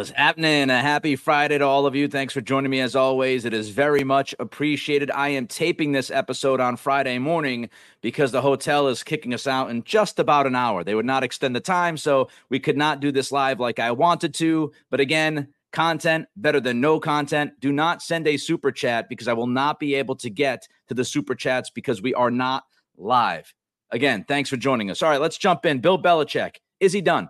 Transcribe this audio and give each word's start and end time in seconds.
What's 0.00 0.08
happening? 0.12 0.70
A 0.70 0.80
happy 0.80 1.14
Friday 1.14 1.58
to 1.58 1.66
all 1.66 1.84
of 1.84 1.94
you. 1.94 2.08
Thanks 2.08 2.32
for 2.32 2.40
joining 2.40 2.70
me 2.70 2.80
as 2.80 2.96
always. 2.96 3.44
It 3.44 3.52
is 3.52 3.68
very 3.68 4.02
much 4.02 4.34
appreciated. 4.38 5.10
I 5.10 5.28
am 5.28 5.46
taping 5.46 5.92
this 5.92 6.10
episode 6.10 6.58
on 6.58 6.78
Friday 6.78 7.18
morning 7.18 7.68
because 8.00 8.32
the 8.32 8.40
hotel 8.40 8.88
is 8.88 9.02
kicking 9.02 9.34
us 9.34 9.46
out 9.46 9.68
in 9.68 9.82
just 9.84 10.18
about 10.18 10.46
an 10.46 10.56
hour. 10.56 10.82
They 10.82 10.94
would 10.94 11.04
not 11.04 11.22
extend 11.22 11.54
the 11.54 11.60
time, 11.60 11.98
so 11.98 12.30
we 12.48 12.58
could 12.58 12.78
not 12.78 13.00
do 13.00 13.12
this 13.12 13.30
live 13.30 13.60
like 13.60 13.78
I 13.78 13.90
wanted 13.90 14.32
to. 14.36 14.72
But 14.88 15.00
again, 15.00 15.48
content 15.70 16.28
better 16.34 16.60
than 16.60 16.80
no 16.80 16.98
content. 16.98 17.60
Do 17.60 17.70
not 17.70 18.00
send 18.00 18.26
a 18.26 18.38
super 18.38 18.72
chat 18.72 19.06
because 19.06 19.28
I 19.28 19.34
will 19.34 19.48
not 19.48 19.78
be 19.78 19.96
able 19.96 20.16
to 20.16 20.30
get 20.30 20.66
to 20.88 20.94
the 20.94 21.04
super 21.04 21.34
chats 21.34 21.68
because 21.68 22.00
we 22.00 22.14
are 22.14 22.30
not 22.30 22.64
live. 22.96 23.52
Again, 23.90 24.24
thanks 24.26 24.48
for 24.48 24.56
joining 24.56 24.90
us. 24.90 25.02
All 25.02 25.10
right, 25.10 25.20
let's 25.20 25.36
jump 25.36 25.66
in. 25.66 25.80
Bill 25.80 26.02
Belichick, 26.02 26.56
is 26.80 26.94
he 26.94 27.02
done? 27.02 27.28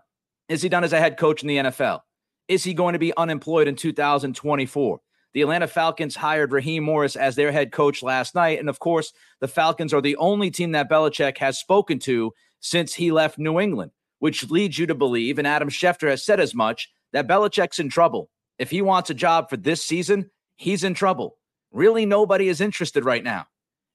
Is 0.48 0.62
he 0.62 0.68
done 0.68 0.84
as 0.84 0.92
a 0.92 1.00
head 1.00 1.16
coach 1.16 1.42
in 1.42 1.48
the 1.48 1.56
NFL? 1.56 2.02
Is 2.50 2.64
he 2.64 2.74
going 2.74 2.94
to 2.94 2.98
be 2.98 3.16
unemployed 3.16 3.68
in 3.68 3.76
2024? 3.76 5.00
The 5.34 5.42
Atlanta 5.42 5.68
Falcons 5.68 6.16
hired 6.16 6.50
Raheem 6.50 6.82
Morris 6.82 7.14
as 7.14 7.36
their 7.36 7.52
head 7.52 7.70
coach 7.70 8.02
last 8.02 8.34
night. 8.34 8.58
And 8.58 8.68
of 8.68 8.80
course, 8.80 9.12
the 9.38 9.46
Falcons 9.46 9.94
are 9.94 10.00
the 10.00 10.16
only 10.16 10.50
team 10.50 10.72
that 10.72 10.90
Belichick 10.90 11.38
has 11.38 11.60
spoken 11.60 12.00
to 12.00 12.32
since 12.58 12.92
he 12.92 13.12
left 13.12 13.38
New 13.38 13.60
England, 13.60 13.92
which 14.18 14.50
leads 14.50 14.80
you 14.80 14.86
to 14.86 14.96
believe, 14.96 15.38
and 15.38 15.46
Adam 15.46 15.68
Schefter 15.68 16.10
has 16.10 16.24
said 16.24 16.40
as 16.40 16.52
much, 16.52 16.90
that 17.12 17.28
Belichick's 17.28 17.78
in 17.78 17.88
trouble. 17.88 18.28
If 18.58 18.72
he 18.72 18.82
wants 18.82 19.10
a 19.10 19.14
job 19.14 19.48
for 19.48 19.56
this 19.56 19.80
season, 19.80 20.28
he's 20.56 20.82
in 20.82 20.94
trouble. 20.94 21.36
Really, 21.70 22.04
nobody 22.04 22.48
is 22.48 22.60
interested 22.60 23.04
right 23.04 23.22
now. 23.22 23.46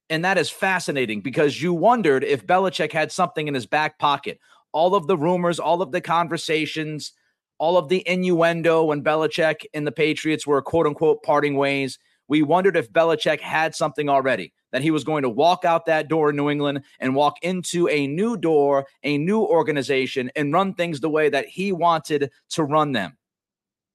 And 0.08 0.24
that 0.24 0.38
is 0.38 0.48
fascinating 0.48 1.20
because 1.20 1.60
you 1.60 1.74
wondered 1.74 2.24
if 2.24 2.46
Belichick 2.46 2.92
had 2.92 3.12
something 3.12 3.48
in 3.48 3.54
his 3.54 3.66
back 3.66 3.98
pocket. 3.98 4.40
All 4.72 4.94
of 4.94 5.06
the 5.08 5.18
rumors, 5.18 5.60
all 5.60 5.82
of 5.82 5.92
the 5.92 6.00
conversations, 6.00 7.12
all 7.58 7.76
of 7.76 7.88
the 7.88 8.02
innuendo 8.06 8.84
when 8.84 9.02
Belichick 9.02 9.64
and 9.74 9.86
the 9.86 9.92
Patriots 9.92 10.46
were 10.46 10.62
quote 10.62 10.86
unquote 10.86 11.22
parting 11.22 11.56
ways. 11.56 11.98
We 12.28 12.42
wondered 12.42 12.76
if 12.76 12.92
Belichick 12.92 13.40
had 13.40 13.74
something 13.74 14.08
already, 14.08 14.52
that 14.72 14.82
he 14.82 14.90
was 14.90 15.04
going 15.04 15.22
to 15.22 15.28
walk 15.28 15.64
out 15.64 15.86
that 15.86 16.08
door 16.08 16.30
in 16.30 16.36
New 16.36 16.50
England 16.50 16.82
and 16.98 17.14
walk 17.14 17.36
into 17.42 17.88
a 17.88 18.06
new 18.06 18.36
door, 18.36 18.86
a 19.04 19.16
new 19.16 19.42
organization, 19.42 20.30
and 20.34 20.52
run 20.52 20.74
things 20.74 21.00
the 21.00 21.08
way 21.08 21.28
that 21.28 21.46
he 21.46 21.72
wanted 21.72 22.30
to 22.50 22.64
run 22.64 22.92
them. 22.92 23.16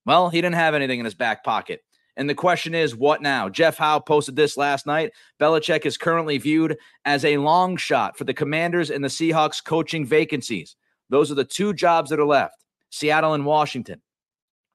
Well, 0.05 0.29
he 0.29 0.41
didn't 0.41 0.55
have 0.55 0.73
anything 0.73 0.99
in 0.99 1.05
his 1.05 1.13
back 1.13 1.43
pocket. 1.43 1.81
And 2.17 2.29
the 2.29 2.35
question 2.35 2.73
is, 2.75 2.95
what 2.95 3.21
now? 3.21 3.49
Jeff 3.49 3.77
Howe 3.77 3.99
posted 3.99 4.35
this 4.35 4.57
last 4.57 4.85
night. 4.85 5.11
Belichick 5.39 5.85
is 5.85 5.97
currently 5.97 6.37
viewed 6.37 6.77
as 7.05 7.23
a 7.23 7.37
long 7.37 7.77
shot 7.77 8.17
for 8.17 8.25
the 8.25 8.33
Commanders 8.33 8.89
and 8.89 9.03
the 9.03 9.07
Seahawks 9.07 9.63
coaching 9.63 10.05
vacancies. 10.05 10.75
Those 11.09 11.31
are 11.31 11.35
the 11.35 11.45
two 11.45 11.73
jobs 11.73 12.09
that 12.09 12.19
are 12.19 12.25
left. 12.25 12.60
Seattle 12.91 13.33
and 13.33 13.45
Washington. 13.45 14.01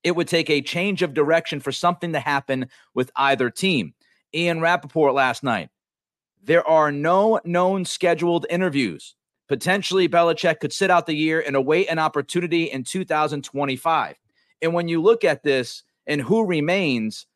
It 0.02 0.16
would 0.16 0.28
take 0.28 0.50
a 0.50 0.62
change 0.62 1.02
of 1.02 1.14
direction 1.14 1.60
for 1.60 1.70
something 1.70 2.12
to 2.12 2.20
happen 2.20 2.68
with 2.94 3.10
either 3.14 3.50
team. 3.50 3.94
Ian 4.34 4.60
Rapoport 4.60 5.14
last 5.14 5.44
night. 5.44 5.68
There 6.42 6.66
are 6.66 6.92
no 6.92 7.40
known 7.44 7.84
scheduled 7.84 8.46
interviews. 8.50 9.14
Potentially, 9.48 10.08
Belichick 10.08 10.60
could 10.60 10.72
sit 10.72 10.90
out 10.90 11.06
the 11.06 11.14
year 11.14 11.42
and 11.44 11.54
await 11.54 11.86
an 11.88 11.98
opportunity 11.98 12.64
in 12.64 12.82
2025. 12.82 14.16
And 14.62 14.74
when 14.74 14.88
you 14.88 15.00
look 15.02 15.24
at 15.24 15.42
this 15.42 15.82
and 16.06 16.20
who 16.20 16.44
remains, 16.44 17.26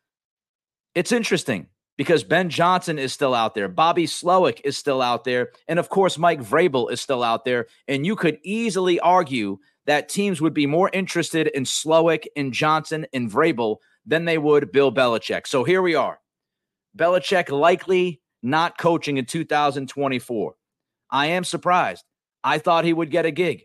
it's 0.95 1.13
interesting 1.13 1.67
because 1.97 2.25
Ben 2.25 2.51
Johnson 2.51 2.99
is 2.99 3.13
still 3.13 3.35
out 3.35 3.55
there. 3.55 3.69
Bobby 3.69 4.07
Slowik 4.07 4.61
is 4.65 4.77
still 4.77 5.03
out 5.03 5.25
there. 5.25 5.51
And 5.69 5.79
of 5.79 5.89
course, 5.89 6.19
Mike 6.19 6.41
Vrabel 6.41 6.91
is 6.91 7.01
still 7.01 7.23
out 7.23 7.45
there. 7.45 7.67
And 7.87 8.07
you 8.07 8.17
could 8.17 8.39
easily 8.43 8.99
argue 9.01 9.59
that 9.87 10.09
teams 10.09 10.41
would 10.41 10.55
be 10.55 10.67
more 10.67 10.91
interested 10.93 11.47
in 11.49 11.65
Slowik 11.65 12.27
and 12.37 12.53
Johnson 12.53 13.07
and 13.13 13.31
Vrabel 13.31 13.79
than 14.07 14.25
they 14.25 14.39
would 14.39 14.73
Bill 14.73 14.93
Belichick. 14.93 15.47
So 15.47 15.65
here 15.65 15.83
we 15.83 15.95
are. 15.95 16.21
Belichick 16.97 17.51
likely 17.51 18.21
not 18.43 18.79
coaching 18.79 19.17
in 19.17 19.27
2024. 19.27 20.55
I 21.11 21.27
am 21.27 21.45
surprised. 21.45 22.05
I 22.43 22.59
thought 22.59 22.85
he 22.85 22.93
would 22.93 23.11
get 23.11 23.27
a 23.27 23.31
gig. 23.31 23.65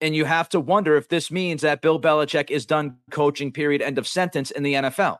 And 0.00 0.16
you 0.16 0.24
have 0.24 0.48
to 0.50 0.60
wonder 0.60 0.96
if 0.96 1.08
this 1.08 1.30
means 1.30 1.62
that 1.62 1.80
Bill 1.80 2.00
Belichick 2.00 2.50
is 2.50 2.66
done 2.66 2.96
coaching, 3.10 3.52
period, 3.52 3.82
end 3.82 3.98
of 3.98 4.08
sentence 4.08 4.50
in 4.50 4.62
the 4.62 4.74
NFL. 4.74 5.18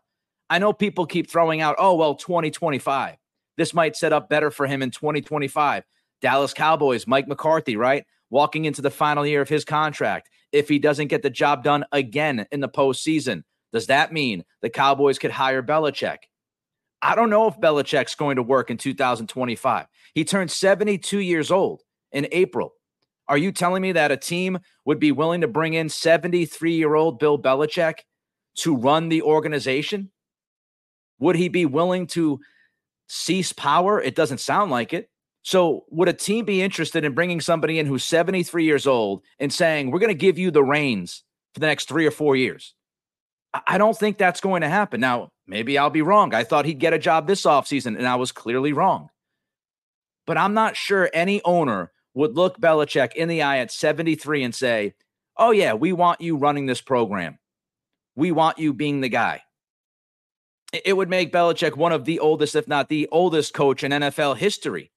I 0.51 0.59
know 0.59 0.73
people 0.73 1.07
keep 1.07 1.31
throwing 1.31 1.61
out, 1.61 1.77
oh, 1.79 1.95
well, 1.95 2.15
2025. 2.15 3.17
This 3.57 3.75
might 3.75 3.97
set 3.97 4.13
up 4.13 4.29
better 4.29 4.51
for 4.51 4.67
him 4.67 4.83
in 4.83 4.91
2025. 4.91 5.85
Dallas 6.21 6.53
Cowboys, 6.53 7.07
Mike 7.07 7.29
McCarthy, 7.29 7.77
right? 7.77 8.05
Walking 8.33 8.65
into 8.65 8.81
the 8.81 8.91
final 8.91 9.27
year 9.27 9.43
of 9.43 9.49
his 9.51 9.65
contract 9.65 10.31
if 10.53 10.67
he 10.67 10.79
doesn't 10.79 11.09
get 11.09 11.23
the 11.23 11.31
job 11.31 11.63
done 11.63 11.85
again 11.93 12.47
in 12.51 12.61
the 12.61 12.69
postseason. 12.69 13.43
Does 13.73 13.87
that 13.89 14.13
mean 14.13 14.45
the 14.63 14.71
Cowboys 14.71 15.19
could 15.19 15.31
hire 15.31 15.63
Belichick? 15.63 16.17
I 17.03 17.15
don't 17.15 17.31
know 17.31 17.47
if 17.47 17.61
Belichick's 17.61 18.15
going 18.15 18.37
to 18.37 18.43
work 18.43 18.71
in 18.71 18.79
2025. 18.79 19.87
He 20.15 20.25
turned 20.25 20.51
72 20.51 21.19
years 21.19 21.51
old 21.51 21.83
in 22.11 22.27
April. 22.33 22.73
Are 23.29 23.37
you 23.37 23.53
telling 23.53 23.83
me 23.83 23.93
that 23.93 24.11
a 24.11 24.17
team 24.17 24.59
would 24.87 24.99
be 24.99 25.13
willing 25.13 25.43
to 25.43 25.49
bring 25.49 25.75
in 25.75 25.91
73 25.91 26.73
year 26.73 26.95
old 26.95 27.19
Bill 27.19 27.39
Belichick 27.39 27.99
to 28.57 28.75
run 28.75 29.11
the 29.11 29.23
organization? 29.23 30.11
Would 31.19 31.37
he 31.37 31.49
be 31.49 31.67
willing 31.67 32.07
to 32.09 32.41
cease 33.09 33.53
power? 33.53 34.01
It 34.01 34.15
doesn't 34.15 34.39
sound 34.39 34.71
like 34.71 34.95
it. 34.95 35.11
So, 35.43 35.85
would 35.91 36.09
a 36.09 36.13
team 36.13 36.45
be 36.45 36.63
interested 36.63 37.05
in 37.05 37.15
bringing 37.15 37.41
somebody 37.41 37.79
in 37.79 37.87
who's 37.87 38.05
73 38.05 38.65
years 38.65 38.87
old 38.87 39.23
and 39.41 39.53
saying, 39.53 39.91
we're 39.91 39.99
going 39.99 40.09
to 40.09 40.15
give 40.15 40.39
you 40.39 40.53
the 40.53 40.63
reins 40.63 41.25
for 41.53 41.61
the 41.61 41.67
next 41.67 41.89
three 41.89 42.07
or 42.07 42.13
four 42.13 42.37
years? 42.37 42.75
I 43.67 43.77
don't 43.77 43.99
think 43.99 44.17
that's 44.17 44.41
going 44.41 44.63
to 44.63 44.69
happen. 44.69 45.01
Now, 45.01 45.31
maybe 45.47 45.77
I'll 45.77 45.91
be 45.91 46.01
wrong. 46.01 46.33
I 46.33 46.45
thought 46.45 46.65
he'd 46.65 46.79
get 46.79 46.95
a 46.95 46.99
job 46.99 47.27
this 47.27 47.43
offseason, 47.43 47.99
and 47.99 48.07
I 48.07 48.15
was 48.15 48.31
clearly 48.31 48.73
wrong. 48.73 49.09
But 50.27 50.39
I'm 50.39 50.55
not 50.55 50.77
sure 50.77 51.11
any 51.13 51.43
owner 51.45 51.91
would 52.15 52.37
look 52.37 52.61
Belichick 52.61 53.15
in 53.15 53.29
the 53.29 53.43
eye 53.43 53.59
at 53.59 53.73
73 53.73 54.45
and 54.45 54.55
say, 54.55 54.95
oh, 55.37 55.51
yeah, 55.51 55.75
we 55.75 55.93
want 55.93 56.21
you 56.21 56.37
running 56.37 56.67
this 56.67 56.81
program. 56.81 57.39
We 58.15 58.31
want 58.31 58.59
you 58.59 58.73
being 58.73 59.01
the 59.01 59.09
guy. 59.09 59.43
It 60.73 60.97
would 60.97 61.11
make 61.11 61.33
Belichick 61.33 61.77
one 61.77 61.93
of 61.93 62.05
the 62.05 62.21
oldest, 62.21 62.55
if 62.55 62.69
not 62.69 62.89
the 62.89 63.09
oldest 63.11 63.53
coach 63.53 63.83
in 63.83 63.91
NFL 63.91 64.37
history 64.37 64.92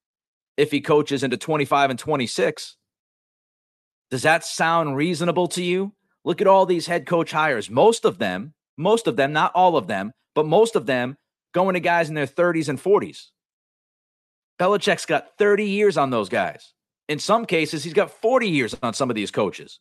if 0.57 0.71
he 0.71 0.81
coaches 0.81 1.23
into 1.23 1.37
25 1.37 1.89
and 1.89 1.99
26. 1.99 2.77
Does 4.11 4.21
that 4.23 4.45
sound 4.45 4.95
reasonable 4.95 5.47
to 5.49 5.63
you? 5.63 5.93
Look 6.23 6.41
at 6.41 6.47
all 6.47 6.65
these 6.65 6.87
head 6.87 7.05
coach 7.05 7.31
hires. 7.31 7.69
Most 7.69 8.05
of 8.05 8.17
them, 8.17 8.53
most 8.77 9.07
of 9.07 9.15
them, 9.15 9.33
not 9.33 9.51
all 9.53 9.77
of 9.77 9.87
them, 9.87 10.11
but 10.33 10.45
most 10.45 10.75
of 10.75 10.85
them 10.85 11.17
going 11.53 11.73
to 11.73 11.79
guys 11.79 12.09
in 12.09 12.15
their 12.15 12.27
30s 12.27 12.69
and 12.69 12.81
40s. 12.81 13.27
Belichick's 14.59 15.05
got 15.05 15.37
30 15.37 15.65
years 15.65 15.97
on 15.97 16.09
those 16.09 16.29
guys. 16.29 16.73
In 17.07 17.19
some 17.19 17.45
cases, 17.45 17.83
he's 17.83 17.93
got 17.93 18.09
40 18.21 18.49
years 18.49 18.75
on 18.81 18.93
some 18.93 19.09
of 19.09 19.15
these 19.15 19.31
coaches. 19.31 19.79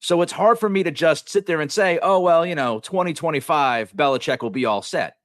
So 0.00 0.22
it's 0.22 0.32
hard 0.32 0.58
for 0.58 0.68
me 0.68 0.82
to 0.82 0.90
just 0.90 1.28
sit 1.28 1.46
there 1.46 1.60
and 1.60 1.70
say, 1.70 1.98
oh, 2.00 2.20
well, 2.20 2.46
you 2.46 2.54
know, 2.54 2.80
2025, 2.80 3.92
Belichick 3.92 4.42
will 4.42 4.50
be 4.50 4.64
all 4.64 4.82
set. 4.82 5.16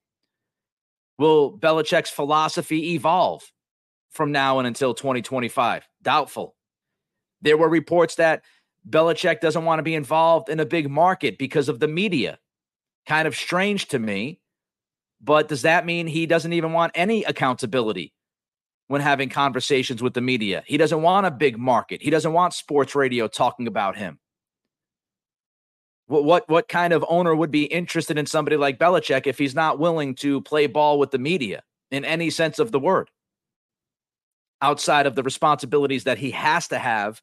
Will 1.20 1.58
Belichick's 1.58 2.10
philosophy 2.10 2.94
evolve? 2.94 3.44
From 4.12 4.32
now 4.32 4.60
and 4.60 4.68
until 4.68 4.94
2025? 4.94 5.88
Doubtful. 6.02 6.56
There 7.42 7.58
were 7.58 7.70
reports 7.70 8.16
that 8.16 8.44
Belichick 8.88 9.40
doesn't 9.40 9.66
want 9.66 9.80
to 9.80 9.84
be 9.84 9.96
involved 9.96 10.50
in 10.50 10.60
a 10.60 10.66
big 10.66 10.90
market 10.90 11.38
because 11.38 11.70
of 11.70 11.80
the 11.80 11.88
media. 11.88 12.40
Kind 13.08 13.28
of 13.28 13.36
strange 13.36 13.88
to 13.90 14.00
me. 14.00 14.40
But 15.20 15.48
does 15.48 15.62
that 15.64 15.86
mean 15.86 16.08
he 16.08 16.26
doesn't 16.26 16.54
even 16.54 16.74
want 16.74 16.94
any 16.96 17.24
accountability 17.24 18.14
when 18.88 19.02
having 19.02 19.30
conversations 19.30 20.02
with 20.02 20.14
the 20.14 20.22
media? 20.22 20.64
He 20.66 20.78
doesn't 20.78 21.02
want 21.02 21.28
a 21.28 21.32
big 21.32 21.58
market. 21.58 22.02
He 22.02 22.10
doesn't 22.10 22.34
want 22.34 22.54
sports 22.54 22.96
radio 22.96 23.28
talking 23.28 23.68
about 23.68 23.96
him. 23.96 24.20
What, 26.08 26.26
what, 26.26 26.50
what 26.50 26.68
kind 26.68 26.92
of 26.92 27.06
owner 27.08 27.36
would 27.36 27.52
be 27.52 27.66
interested 27.66 28.18
in 28.18 28.26
somebody 28.26 28.58
like 28.58 28.80
Belichick 28.80 29.28
if 29.28 29.38
he's 29.38 29.56
not 29.56 29.80
willing 29.80 30.16
to 30.16 30.42
play 30.42 30.68
ball 30.68 31.00
with 31.00 31.12
the 31.12 31.20
media 31.20 31.64
in 31.92 32.04
any 32.04 32.30
sense 32.30 32.58
of 32.58 32.72
the 32.72 32.80
word? 32.80 33.10
Outside 34.62 35.08
of 35.08 35.16
the 35.16 35.24
responsibilities 35.24 36.04
that 36.04 36.18
he 36.18 36.32
has 36.32 36.68
to 36.70 36.78
have 36.78 37.22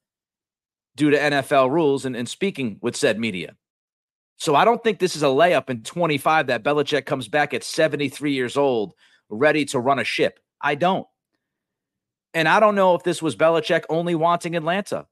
due 0.97 1.11
to 1.11 1.19
NFL 1.19 1.71
rules 1.71 2.05
and, 2.05 2.17
and 2.17 2.29
speaking 2.29 2.79
with 2.83 2.97
said 2.97 3.19
media. 3.19 3.55
So 4.37 4.55
I 4.55 4.65
don't 4.65 4.83
think 4.83 4.99
this 4.99 5.17
is 5.17 5.23
a 5.23 5.27
layup 5.27 5.71
in 5.71 5.83
25 5.83 6.49
that 6.49 6.63
Belichick 6.63 7.07
comes 7.07 7.29
back 7.29 7.55
at 7.55 7.65
73 7.65 8.33
years 8.33 8.57
old, 8.57 8.95
ready 9.29 9.65
to 9.67 9.81
run 9.81 9.99
a 9.99 10.05
ship. 10.05 10.39
I 10.61 10.75
don't. 10.75 11.07
And 12.35 12.49
I 12.49 12.61
don't 12.61 12.75
know 12.75 12.95
if 12.95 13.03
this 13.03 13.23
was 13.23 13.37
Belichick 13.37 13.85
only 13.89 14.15
wanting 14.15 14.55
Atlanta. 14.55 15.07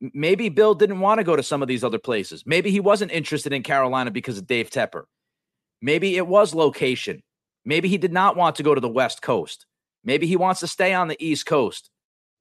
Maybe 0.00 0.48
Bill 0.48 0.74
didn't 0.74 1.00
want 1.00 1.18
to 1.18 1.24
go 1.24 1.36
to 1.36 1.42
some 1.42 1.62
of 1.62 1.68
these 1.68 1.84
other 1.84 1.98
places. 1.98 2.44
Maybe 2.46 2.70
he 2.70 2.80
wasn't 2.80 3.12
interested 3.12 3.52
in 3.52 3.62
Carolina 3.62 4.10
because 4.10 4.38
of 4.38 4.46
Dave 4.46 4.70
Tepper. 4.70 5.04
Maybe 5.80 6.16
it 6.16 6.26
was 6.26 6.54
location. 6.54 7.22
Maybe 7.64 7.88
he 7.88 7.98
did 7.98 8.12
not 8.12 8.36
want 8.36 8.56
to 8.56 8.62
go 8.62 8.74
to 8.74 8.80
the 8.80 8.88
West 8.88 9.22
Coast. 9.22 9.66
Maybe 10.04 10.26
he 10.26 10.36
wants 10.36 10.60
to 10.60 10.66
stay 10.66 10.92
on 10.94 11.08
the 11.08 11.24
East 11.24 11.46
Coast. 11.46 11.90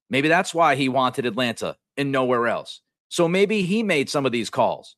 Maybe 0.10 0.28
that's 0.28 0.54
why 0.54 0.76
he 0.76 0.90
wanted 0.90 1.26
Atlanta 1.26 1.78
and 1.96 2.12
nowhere 2.12 2.48
else. 2.48 2.82
So 3.10 3.28
maybe 3.28 3.62
he 3.64 3.84
made 3.84 4.10
some 4.10 4.26
of 4.26 4.32
these 4.32 4.50
calls. 4.50 4.96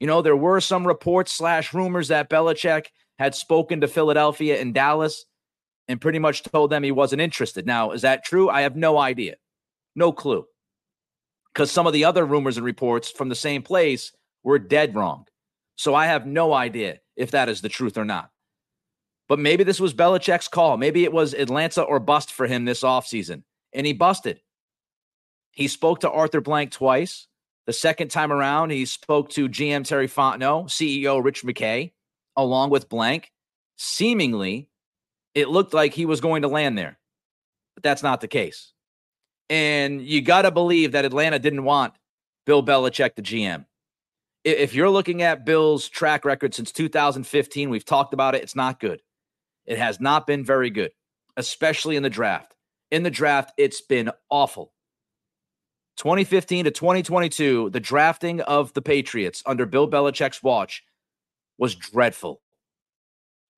You 0.00 0.06
know, 0.06 0.22
there 0.22 0.36
were 0.36 0.60
some 0.60 0.86
reports 0.86 1.32
slash 1.32 1.72
rumors 1.72 2.08
that 2.08 2.28
Belichick 2.28 2.86
had 3.18 3.34
spoken 3.34 3.80
to 3.80 3.88
Philadelphia 3.88 4.60
and 4.60 4.74
Dallas 4.74 5.24
and 5.88 6.00
pretty 6.00 6.18
much 6.18 6.42
told 6.42 6.70
them 6.70 6.82
he 6.82 6.92
wasn't 6.92 7.22
interested. 7.22 7.66
Now, 7.66 7.92
is 7.92 8.02
that 8.02 8.24
true? 8.24 8.50
I 8.50 8.62
have 8.62 8.76
no 8.76 8.98
idea. 8.98 9.36
No 9.94 10.12
clue. 10.12 10.46
Because 11.52 11.70
some 11.70 11.86
of 11.86 11.92
the 11.92 12.04
other 12.04 12.26
rumors 12.26 12.56
and 12.56 12.66
reports 12.66 13.10
from 13.10 13.28
the 13.28 13.34
same 13.34 13.62
place 13.62 14.12
were 14.42 14.58
dead 14.58 14.94
wrong. 14.94 15.26
So 15.76 15.94
I 15.94 16.06
have 16.06 16.26
no 16.26 16.52
idea 16.52 16.98
if 17.16 17.30
that 17.30 17.48
is 17.48 17.62
the 17.62 17.68
truth 17.68 17.96
or 17.96 18.04
not. 18.04 18.30
But 19.28 19.38
maybe 19.38 19.64
this 19.64 19.80
was 19.80 19.94
Belichick's 19.94 20.48
call. 20.48 20.76
Maybe 20.76 21.04
it 21.04 21.12
was 21.12 21.34
Atlanta 21.34 21.82
or 21.82 21.98
bust 21.98 22.32
for 22.32 22.46
him 22.46 22.64
this 22.64 22.82
offseason. 22.82 23.42
And 23.72 23.86
he 23.86 23.92
busted. 23.92 24.40
He 25.50 25.68
spoke 25.68 26.00
to 26.00 26.10
Arthur 26.10 26.40
Blank 26.40 26.70
twice. 26.70 27.26
The 27.66 27.72
second 27.72 28.10
time 28.10 28.32
around, 28.32 28.70
he 28.70 28.84
spoke 28.84 29.30
to 29.30 29.48
GM 29.48 29.84
Terry 29.84 30.06
Fontenot, 30.06 30.68
CEO 30.68 31.22
Rich 31.22 31.42
McKay, 31.42 31.92
along 32.36 32.70
with 32.70 32.88
Blank. 32.88 33.32
Seemingly, 33.76 34.68
it 35.34 35.48
looked 35.48 35.74
like 35.74 35.92
he 35.92 36.06
was 36.06 36.20
going 36.20 36.42
to 36.42 36.48
land 36.48 36.78
there, 36.78 36.98
but 37.74 37.82
that's 37.82 38.02
not 38.02 38.20
the 38.20 38.28
case. 38.28 38.72
And 39.50 40.00
you 40.00 40.22
got 40.22 40.42
to 40.42 40.50
believe 40.50 40.92
that 40.92 41.04
Atlanta 41.04 41.38
didn't 41.38 41.64
want 41.64 41.94
Bill 42.46 42.64
Belichick, 42.64 43.16
the 43.16 43.22
GM. 43.22 43.66
If 44.44 44.74
you're 44.74 44.90
looking 44.90 45.22
at 45.22 45.44
Bill's 45.44 45.88
track 45.88 46.24
record 46.24 46.54
since 46.54 46.70
2015, 46.70 47.68
we've 47.68 47.84
talked 47.84 48.14
about 48.14 48.36
it, 48.36 48.42
it's 48.42 48.54
not 48.54 48.78
good. 48.78 49.02
It 49.66 49.78
has 49.78 50.00
not 50.00 50.26
been 50.26 50.44
very 50.44 50.70
good, 50.70 50.92
especially 51.36 51.96
in 51.96 52.02
the 52.02 52.10
draft. 52.10 52.54
In 52.90 53.02
the 53.02 53.10
draft, 53.10 53.52
it's 53.56 53.80
been 53.80 54.10
awful. 54.30 54.72
2015 55.96 56.66
to 56.66 56.70
2022, 56.70 57.70
the 57.70 57.80
drafting 57.80 58.40
of 58.42 58.72
the 58.74 58.82
Patriots 58.82 59.42
under 59.46 59.66
Bill 59.66 59.88
Belichick's 59.90 60.42
watch 60.42 60.84
was 61.58 61.74
dreadful. 61.74 62.42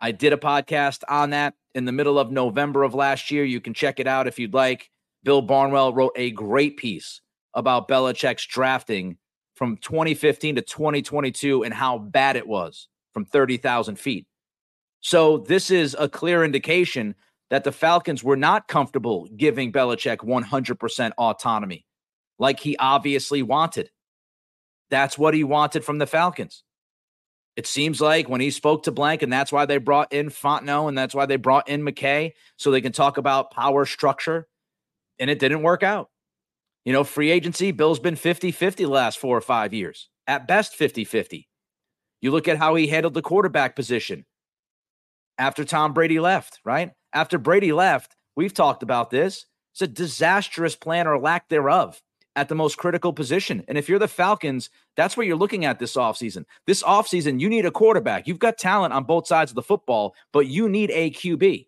I 0.01 0.13
did 0.13 0.33
a 0.33 0.37
podcast 0.37 1.03
on 1.09 1.31
that 1.31 1.55
in 1.75 1.85
the 1.85 1.93
middle 1.93 2.19
of 2.19 2.31
November 2.31 2.85
of 2.85 2.95
last 2.95 3.33
year. 3.33 3.45
You 3.45 3.61
can 3.61 3.75
check 3.75 3.99
it 3.99 4.07
out 4.07 4.29
if 4.29 4.39
you'd 4.39 4.55
like. 4.55 4.91
Bill 5.25 5.43
Barnwell 5.43 5.93
wrote 5.93 6.13
a 6.15 6.31
great 6.31 6.77
piece 6.77 7.21
about 7.55 7.89
Belichick's 7.89 8.47
drafting 8.47 9.19
from 9.57 9.77
2015 9.79 10.55
to 10.55 10.63
2022 10.63 11.65
and 11.65 11.75
how 11.75 11.99
bad 11.99 12.37
it 12.37 12.47
was 12.47 12.87
from 13.13 13.25
30,000 13.25 13.97
feet. 13.99 14.28
So, 15.01 15.39
this 15.39 15.71
is 15.71 15.97
a 15.99 16.09
clear 16.09 16.45
indication 16.45 17.15
that 17.51 17.65
the 17.65 17.73
Falcons 17.73 18.23
were 18.23 18.37
not 18.37 18.69
comfortable 18.69 19.29
giving 19.37 19.73
Belichick 19.73 20.19
100% 20.19 21.13
autonomy 21.17 21.87
like 22.39 22.61
he 22.61 22.77
obviously 22.77 23.43
wanted. 23.43 23.91
That's 24.91 25.19
what 25.19 25.35
he 25.35 25.45
wanted 25.45 25.85
from 25.85 25.99
the 25.99 26.07
Falcons. 26.07 26.63
It 27.57 27.67
seems 27.67 28.01
like 28.01 28.29
when 28.29 28.41
he 28.41 28.51
spoke 28.51 28.85
to 28.85 28.93
Blank, 28.93 29.23
and 29.23 29.33
that's 29.33 29.51
why 29.51 29.67
they 29.67 29.79
brought 29.79 30.13
in 30.13 30.29
Fontenot 30.29 30.89
and 30.89 30.97
that's 30.97 31.15
why 31.15 31.27
they 31.27 31.37
brought 31.37 31.69
in 31.69 31.83
McKay 31.83 32.33
so 32.57 32.71
they 32.71 32.81
can 32.81 32.93
talk 32.93 33.19
about 33.19 33.51
power 33.51 33.85
structure. 33.85 34.47
And 35.19 35.29
it 35.29 35.41
didn't 35.41 35.63
work 35.63 35.83
out. 35.83 36.11
You 36.85 36.93
know, 36.93 37.03
free 37.03 37.31
agency, 37.31 37.73
Bill's 37.73 37.99
been 37.99 38.15
50 38.15 38.53
50 38.53 38.85
the 38.85 38.91
last 38.91 39.19
four 39.19 39.37
or 39.37 39.41
five 39.41 39.75
years, 39.75 40.09
at 40.29 40.47
best 40.47 40.77
50 40.77 41.05
50. 41.05 41.49
You 42.21 42.31
look 42.31 42.47
at 42.47 42.59
how 42.59 42.77
he 42.77 42.87
handled 42.87 43.15
the 43.15 43.23
quarterback 43.23 43.75
position 43.75 44.25
after 45.39 45.65
Tom 45.65 45.93
Brady 45.93 46.21
left, 46.21 46.61
right? 46.65 46.91
After 47.13 47.39
Brady 47.39 47.73
left, 47.73 48.17
we've 48.37 48.55
talked 48.55 48.83
about 48.83 49.11
this. 49.11 49.47
It's 49.73 49.83
a 49.83 49.87
disastrous 49.87 50.77
plan 50.77 51.07
or 51.07 51.19
lack 51.19 51.49
thereof 51.49 52.03
at 52.39 52.49
the 52.49 52.55
most 52.55 52.77
critical 52.77 53.13
position. 53.13 53.65
And 53.69 53.79
if 53.79 53.89
you're 53.89 53.99
the 53.99 54.09
Falcons, 54.09 54.71
that's 54.97 55.17
what 55.17 55.27
you're 55.27 55.37
looking 55.37 55.65
at 55.65 55.79
this 55.79 55.97
offseason. 55.97 56.45
This 56.67 56.83
offseason, 56.83 57.41
you 57.41 57.49
need 57.49 57.67
a 57.67 57.71
quarterback. 57.71 58.27
You've 58.27 58.39
got 58.39 58.59
talent 58.59 58.93
on 58.93 59.05
both 59.05 59.27
sides 59.27 59.51
of 59.51 59.57
the 59.57 59.63
football, 59.63 60.15
but 60.33 60.47
you 60.47 60.69
need 60.69 60.91
a 60.93 61.11
QB. 61.11 61.67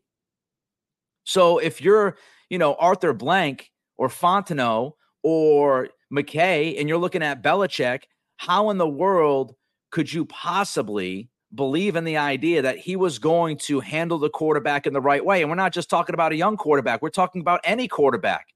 So 1.25 1.59
if 1.59 1.81
you're, 1.81 2.17
you 2.49 2.59
know, 2.59 2.75
Arthur 2.75 3.13
Blank 3.13 3.71
or 3.97 4.09
Fontenot 4.09 4.93
or 5.23 5.89
McKay 6.13 6.79
and 6.79 6.89
you're 6.89 6.99
looking 6.99 7.23
at 7.23 7.43
Belichick, 7.43 8.03
how 8.37 8.71
in 8.71 8.79
the 8.79 8.89
world 8.89 9.55
could 9.91 10.13
you 10.13 10.25
possibly 10.25 11.31
believe 11.55 11.97
in 11.97 12.05
the 12.05 12.17
idea 12.17 12.63
that 12.63 12.79
he 12.79 12.97
was 12.97 13.19
going 13.19 13.57
to 13.59 13.81
handle 13.81 14.19
the 14.19 14.31
quarterback 14.31 14.87
in 14.87 14.93
the 14.93 15.01
right 15.01 15.25
way? 15.25 15.41
And 15.41 15.51
we're 15.51 15.57
not 15.57 15.73
just 15.73 15.91
talking 15.91 16.15
about 16.15 16.33
a 16.33 16.37
young 16.37 16.57
quarterback, 16.57 17.03
we're 17.03 17.11
talking 17.11 17.41
about 17.41 17.61
any 17.65 17.89
quarterback. 17.89 18.47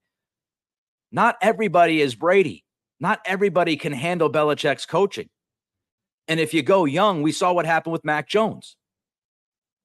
Not 1.13 1.37
everybody 1.41 2.01
is 2.01 2.15
Brady. 2.15 2.65
Not 3.01 3.21
everybody 3.25 3.77
can 3.77 3.93
handle 3.93 4.31
Belichick's 4.31 4.87
coaching. 4.87 5.29
And 6.27 6.41
if 6.41 6.55
you 6.55 6.63
go 6.63 6.85
young, 6.85 7.23
we 7.23 7.33
saw 7.33 7.53
what 7.53 7.67
happened 7.67 7.93
with 7.93 8.05
Mac 8.05 8.29
Jones. 8.29 8.77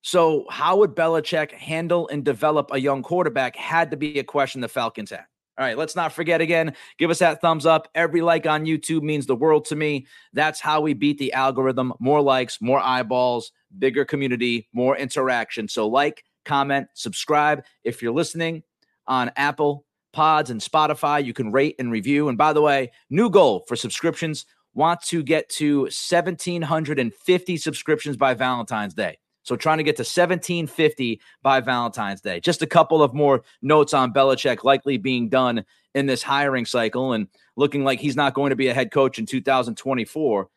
So, 0.01 0.45
how 0.49 0.77
would 0.77 0.95
Belichick 0.95 1.51
handle 1.51 2.07
and 2.07 2.23
develop 2.23 2.69
a 2.71 2.79
young 2.79 3.03
quarterback? 3.03 3.55
Had 3.55 3.91
to 3.91 3.97
be 3.97 4.17
a 4.19 4.23
question 4.23 4.61
the 4.61 4.69
Falcons 4.69 5.09
had. 5.09 5.25
All 5.59 5.65
right, 5.65 5.77
let's 5.77 5.95
not 5.95 6.13
forget 6.13 6.39
again, 6.39 6.73
give 6.97 7.11
us 7.11 7.19
that 7.19 7.41
thumbs 7.41 7.65
up. 7.65 7.89
Every 7.93 8.21
like 8.21 8.47
on 8.47 8.65
YouTube 8.65 9.01
means 9.01 9.25
the 9.25 9.35
world 9.35 9.65
to 9.65 9.75
me. 9.75 10.07
That's 10.31 10.61
how 10.61 10.79
we 10.79 10.93
beat 10.93 11.17
the 11.17 11.33
algorithm. 11.33 11.93
More 11.99 12.21
likes, 12.21 12.61
more 12.61 12.79
eyeballs, 12.79 13.51
bigger 13.77 14.05
community, 14.05 14.69
more 14.71 14.95
interaction. 14.95 15.67
So, 15.67 15.87
like, 15.87 16.23
comment, 16.45 16.87
subscribe. 16.93 17.65
If 17.83 18.01
you're 18.01 18.13
listening 18.13 18.63
on 19.05 19.31
Apple, 19.35 19.85
Pods 20.13 20.49
and 20.49 20.61
Spotify. 20.61 21.23
You 21.23 21.33
can 21.33 21.51
rate 21.51 21.75
and 21.79 21.91
review. 21.91 22.29
And 22.29 22.37
by 22.37 22.53
the 22.53 22.61
way, 22.61 22.91
new 23.09 23.29
goal 23.29 23.63
for 23.67 23.75
subscriptions 23.75 24.45
want 24.73 25.01
to 25.03 25.23
get 25.23 25.49
to 25.49 25.81
1,750 25.81 27.57
subscriptions 27.57 28.17
by 28.17 28.33
Valentine's 28.33 28.93
Day. 28.93 29.17
So 29.49 29.55
trying 29.55 29.79
to 29.79 29.83
get 29.83 29.95
to 29.95 30.01
1750 30.01 31.19
by 31.41 31.59
Valentine's 31.59 32.21
Day. 32.21 32.39
Just 32.39 32.61
a 32.61 32.67
couple 32.67 33.01
of 33.01 33.15
more 33.15 33.41
notes 33.63 33.95
on 33.95 34.13
Belichick 34.13 34.63
likely 34.63 34.97
being 34.97 35.27
done 35.27 35.65
in 35.95 36.05
this 36.05 36.21
hiring 36.21 36.67
cycle 36.67 37.13
and 37.13 37.27
looking 37.55 37.83
like 37.83 37.99
he's 37.99 38.15
not 38.15 38.35
going 38.35 38.51
to 38.51 38.55
be 38.55 38.67
a 38.67 38.75
head 38.75 38.91
coach 38.91 39.17
in 39.17 39.25
2024. 39.25 40.49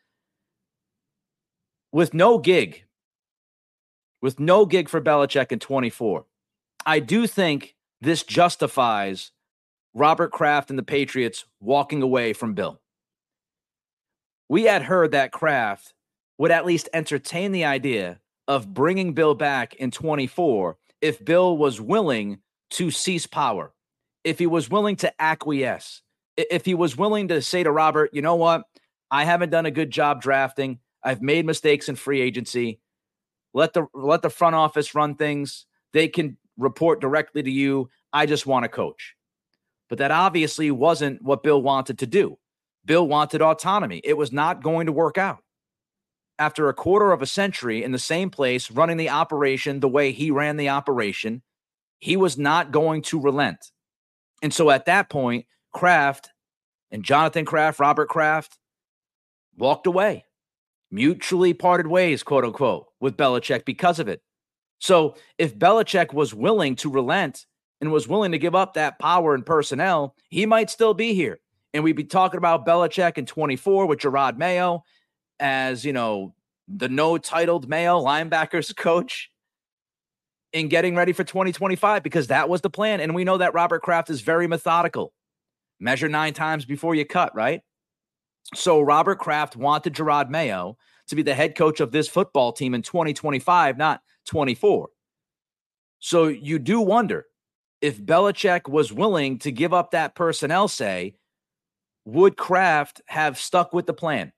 With 1.90 2.12
no 2.12 2.36
gig, 2.36 2.84
with 4.20 4.38
no 4.38 4.66
gig 4.66 4.90
for 4.90 5.00
Belichick 5.00 5.52
in 5.52 5.58
24, 5.58 6.26
I 6.84 6.98
do 6.98 7.26
think 7.26 7.74
this 8.02 8.22
justifies 8.22 9.30
Robert 9.94 10.32
Kraft 10.32 10.68
and 10.68 10.78
the 10.78 10.82
Patriots 10.82 11.46
walking 11.60 12.02
away 12.02 12.34
from 12.34 12.52
Bill. 12.52 12.78
We 14.50 14.64
had 14.64 14.82
heard 14.82 15.12
that 15.12 15.32
Kraft 15.32 15.94
would 16.36 16.50
at 16.50 16.66
least 16.66 16.90
entertain 16.92 17.52
the 17.52 17.64
idea 17.64 18.18
of 18.48 18.72
bringing 18.72 19.14
Bill 19.14 19.34
back 19.34 19.74
in 19.74 19.90
24 19.90 20.76
if 21.00 21.24
Bill 21.24 21.56
was 21.56 21.80
willing 21.80 22.38
to 22.70 22.90
cease 22.90 23.26
power, 23.26 23.72
if 24.24 24.38
he 24.38 24.46
was 24.46 24.70
willing 24.70 24.96
to 24.96 25.12
acquiesce, 25.20 26.02
if 26.36 26.64
he 26.64 26.74
was 26.74 26.96
willing 26.96 27.28
to 27.28 27.42
say 27.42 27.62
to 27.62 27.70
Robert, 27.70 28.10
you 28.12 28.22
know 28.22 28.36
what? 28.36 28.64
I 29.10 29.24
haven't 29.24 29.50
done 29.50 29.66
a 29.66 29.70
good 29.70 29.90
job 29.90 30.22
drafting. 30.22 30.78
I've 31.02 31.20
made 31.20 31.44
mistakes 31.44 31.88
in 31.88 31.96
free 31.96 32.20
agency. 32.20 32.80
Let 33.52 33.74
the 33.74 33.86
let 33.92 34.22
the 34.22 34.30
front 34.30 34.54
office 34.54 34.94
run 34.94 35.16
things. 35.16 35.66
They 35.92 36.08
can 36.08 36.38
report 36.56 37.00
directly 37.00 37.42
to 37.42 37.50
you. 37.50 37.90
I 38.12 38.24
just 38.26 38.46
want 38.46 38.64
to 38.64 38.68
coach. 38.68 39.14
But 39.90 39.98
that 39.98 40.10
obviously 40.10 40.70
wasn't 40.70 41.20
what 41.20 41.42
Bill 41.42 41.60
wanted 41.60 41.98
to 41.98 42.06
do. 42.06 42.38
Bill 42.86 43.06
wanted 43.06 43.42
autonomy. 43.42 44.00
It 44.02 44.16
was 44.16 44.32
not 44.32 44.62
going 44.62 44.86
to 44.86 44.92
work 44.92 45.18
out. 45.18 45.38
After 46.42 46.68
a 46.68 46.74
quarter 46.74 47.12
of 47.12 47.22
a 47.22 47.26
century 47.26 47.84
in 47.84 47.92
the 47.92 48.00
same 48.00 48.28
place, 48.28 48.68
running 48.68 48.96
the 48.96 49.10
operation 49.10 49.78
the 49.78 49.86
way 49.86 50.10
he 50.10 50.32
ran 50.32 50.56
the 50.56 50.70
operation, 50.70 51.40
he 52.00 52.16
was 52.16 52.36
not 52.36 52.72
going 52.72 53.02
to 53.02 53.20
relent. 53.20 53.70
And 54.42 54.52
so 54.52 54.68
at 54.68 54.86
that 54.86 55.08
point, 55.08 55.46
Kraft 55.72 56.30
and 56.90 57.04
Jonathan 57.04 57.44
Kraft, 57.44 57.78
Robert 57.78 58.08
Kraft, 58.08 58.58
walked 59.56 59.86
away, 59.86 60.24
mutually 60.90 61.54
parted 61.54 61.86
ways, 61.86 62.24
quote 62.24 62.44
unquote, 62.44 62.86
with 62.98 63.16
Belichick 63.16 63.64
because 63.64 64.00
of 64.00 64.08
it. 64.08 64.20
So 64.80 65.14
if 65.38 65.56
Belichick 65.56 66.12
was 66.12 66.34
willing 66.34 66.74
to 66.74 66.90
relent 66.90 67.46
and 67.80 67.92
was 67.92 68.08
willing 68.08 68.32
to 68.32 68.38
give 68.38 68.56
up 68.56 68.74
that 68.74 68.98
power 68.98 69.36
and 69.36 69.46
personnel, 69.46 70.16
he 70.28 70.44
might 70.44 70.70
still 70.70 70.92
be 70.92 71.14
here. 71.14 71.38
And 71.72 71.84
we'd 71.84 71.94
be 71.94 72.02
talking 72.02 72.38
about 72.38 72.66
Belichick 72.66 73.16
in 73.16 73.26
24 73.26 73.86
with 73.86 74.00
Jerod 74.00 74.38
Mayo 74.38 74.82
as, 75.42 75.84
you 75.84 75.92
know, 75.92 76.34
the 76.68 76.88
no 76.88 77.18
titled 77.18 77.68
Mayo 77.68 78.00
linebackers 78.00 78.74
coach 78.76 79.30
in 80.52 80.68
getting 80.68 80.94
ready 80.94 81.12
for 81.12 81.24
2025 81.24 82.02
because 82.02 82.28
that 82.28 82.48
was 82.48 82.60
the 82.60 82.70
plan. 82.70 83.00
And 83.00 83.14
we 83.14 83.24
know 83.24 83.38
that 83.38 83.54
Robert 83.54 83.82
Kraft 83.82 84.08
is 84.08 84.20
very 84.20 84.46
methodical. 84.46 85.12
Measure 85.80 86.08
nine 86.08 86.32
times 86.32 86.64
before 86.64 86.94
you 86.94 87.04
cut, 87.04 87.34
right? 87.34 87.62
So 88.54 88.80
Robert 88.80 89.18
Kraft 89.18 89.56
wanted 89.56 89.94
Jerod 89.94 90.30
Mayo 90.30 90.76
to 91.08 91.16
be 91.16 91.22
the 91.22 91.34
head 91.34 91.56
coach 91.56 91.80
of 91.80 91.90
this 91.90 92.08
football 92.08 92.52
team 92.52 92.74
in 92.74 92.82
2025, 92.82 93.76
not 93.76 94.00
24. 94.26 94.88
So 95.98 96.28
you 96.28 96.58
do 96.58 96.80
wonder 96.80 97.26
if 97.80 98.00
Belichick 98.00 98.68
was 98.68 98.92
willing 98.92 99.38
to 99.40 99.50
give 99.50 99.74
up 99.74 99.90
that 99.90 100.14
personnel 100.14 100.68
say, 100.68 101.14
would 102.04 102.36
Kraft 102.36 103.00
have 103.06 103.38
stuck 103.38 103.72
with 103.72 103.86
the 103.86 103.94
plan? 103.94 104.32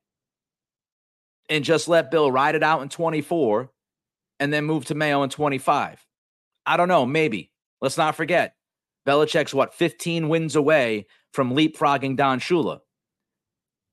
And 1.48 1.64
just 1.64 1.88
let 1.88 2.10
Bill 2.10 2.30
ride 2.30 2.54
it 2.54 2.62
out 2.62 2.82
in 2.82 2.88
24 2.88 3.70
and 4.40 4.52
then 4.52 4.64
move 4.64 4.84
to 4.86 4.94
Mayo 4.94 5.22
in 5.22 5.30
25? 5.30 6.04
I 6.66 6.76
don't 6.76 6.88
know. 6.88 7.06
Maybe. 7.06 7.50
Let's 7.80 7.98
not 7.98 8.14
forget, 8.14 8.54
Belichick's 9.06 9.52
what, 9.52 9.74
15 9.74 10.28
wins 10.28 10.56
away 10.56 11.06
from 11.32 11.54
leapfrogging 11.54 12.16
Don 12.16 12.40
Shula. 12.40 12.80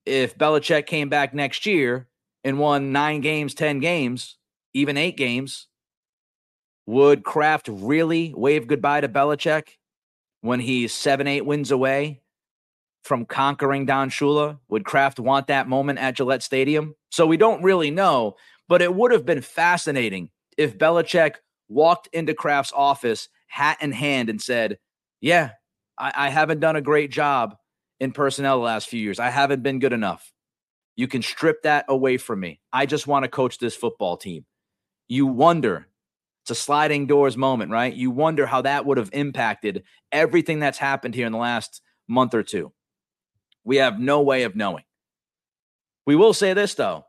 If 0.05 0.38
Belichick 0.38 0.86
came 0.86 1.10
back 1.10 1.34
next 1.34 1.65
year 1.65 2.08
and 2.43 2.58
won 2.58 2.91
nine 2.91 3.22
games, 3.22 3.53
10 3.53 3.79
games, 3.79 4.38
even 4.74 4.98
eight 4.98 5.17
games, 5.17 5.67
would 6.88 7.24
Kraft 7.24 7.67
really 7.72 8.34
wave 8.36 8.67
goodbye 8.67 9.01
to 9.01 9.10
Belichick 9.10 9.77
when 10.41 10.60
he's 10.60 10.93
seven, 10.93 11.27
eight 11.27 11.46
wins 11.46 11.72
away 11.72 12.22
from 13.03 13.25
conquering 13.25 13.86
Don 13.86 14.10
Shula? 14.10 14.60
Would 14.70 14.86
Kraft 14.86 15.20
want 15.20 15.48
that 15.48 15.67
moment 15.67 16.00
at 16.00 16.15
Gillette 16.15 16.43
Stadium? 16.43 16.96
So 17.10 17.25
we 17.25 17.38
don't 17.38 17.63
really 17.63 17.91
know, 17.91 18.36
but 18.67 18.81
it 18.81 18.93
would 18.93 19.12
have 19.12 19.25
been 19.25 19.41
fascinating 19.41 20.29
if 20.58 20.77
Belichick 20.77 21.36
walked 21.67 22.10
into 22.13 22.34
Kraft's 22.34 22.74
office, 22.75 23.29
hat 23.48 23.77
in 23.81 23.91
hand, 23.91 24.29
and 24.29 24.41
said, 24.41 24.77
Yeah, 25.20 25.51
I, 25.98 26.12
I 26.15 26.29
haven't 26.29 26.60
done 26.60 26.75
a 26.75 26.81
great 26.81 27.12
job 27.12 27.55
in 28.00 28.12
personnel 28.12 28.58
the 28.58 28.65
last 28.65 28.89
few 28.89 29.00
years. 29.00 29.20
I 29.20 29.29
haven't 29.29 29.63
been 29.63 29.79
good 29.79 29.93
enough. 29.93 30.31
You 30.96 31.08
can 31.08 31.22
strip 31.22 31.63
that 31.63 31.86
away 31.88 32.17
from 32.17 32.39
me. 32.39 32.60
I 32.74 32.86
just 32.86 33.08
want 33.08 33.24
to 33.24 33.29
coach 33.29 33.58
this 33.60 33.75
football 33.75 34.17
team. 34.17 34.46
You 35.08 35.27
wonder, 35.27 35.88
it's 36.43 36.51
a 36.51 36.55
sliding 36.55 37.08
doors 37.08 37.38
moment, 37.38 37.72
right? 37.72 37.93
You 37.93 38.12
wonder 38.12 38.46
how 38.46 38.62
that 38.62 38.86
would 38.86 38.98
have 38.98 39.10
impacted 39.13 39.84
everything 40.12 40.60
that's 40.60 40.77
happened 40.77 41.15
here 41.15 41.25
in 41.25 41.31
the 41.31 41.38
last 41.38 41.81
month 42.08 42.34
or 42.34 42.43
two. 42.43 42.74
We 43.63 43.77
have 43.77 43.99
no 43.99 44.21
way 44.21 44.43
of 44.43 44.55
knowing. 44.55 44.83
We 46.05 46.15
will 46.15 46.33
say 46.33 46.53
this, 46.53 46.73
though 46.73 47.05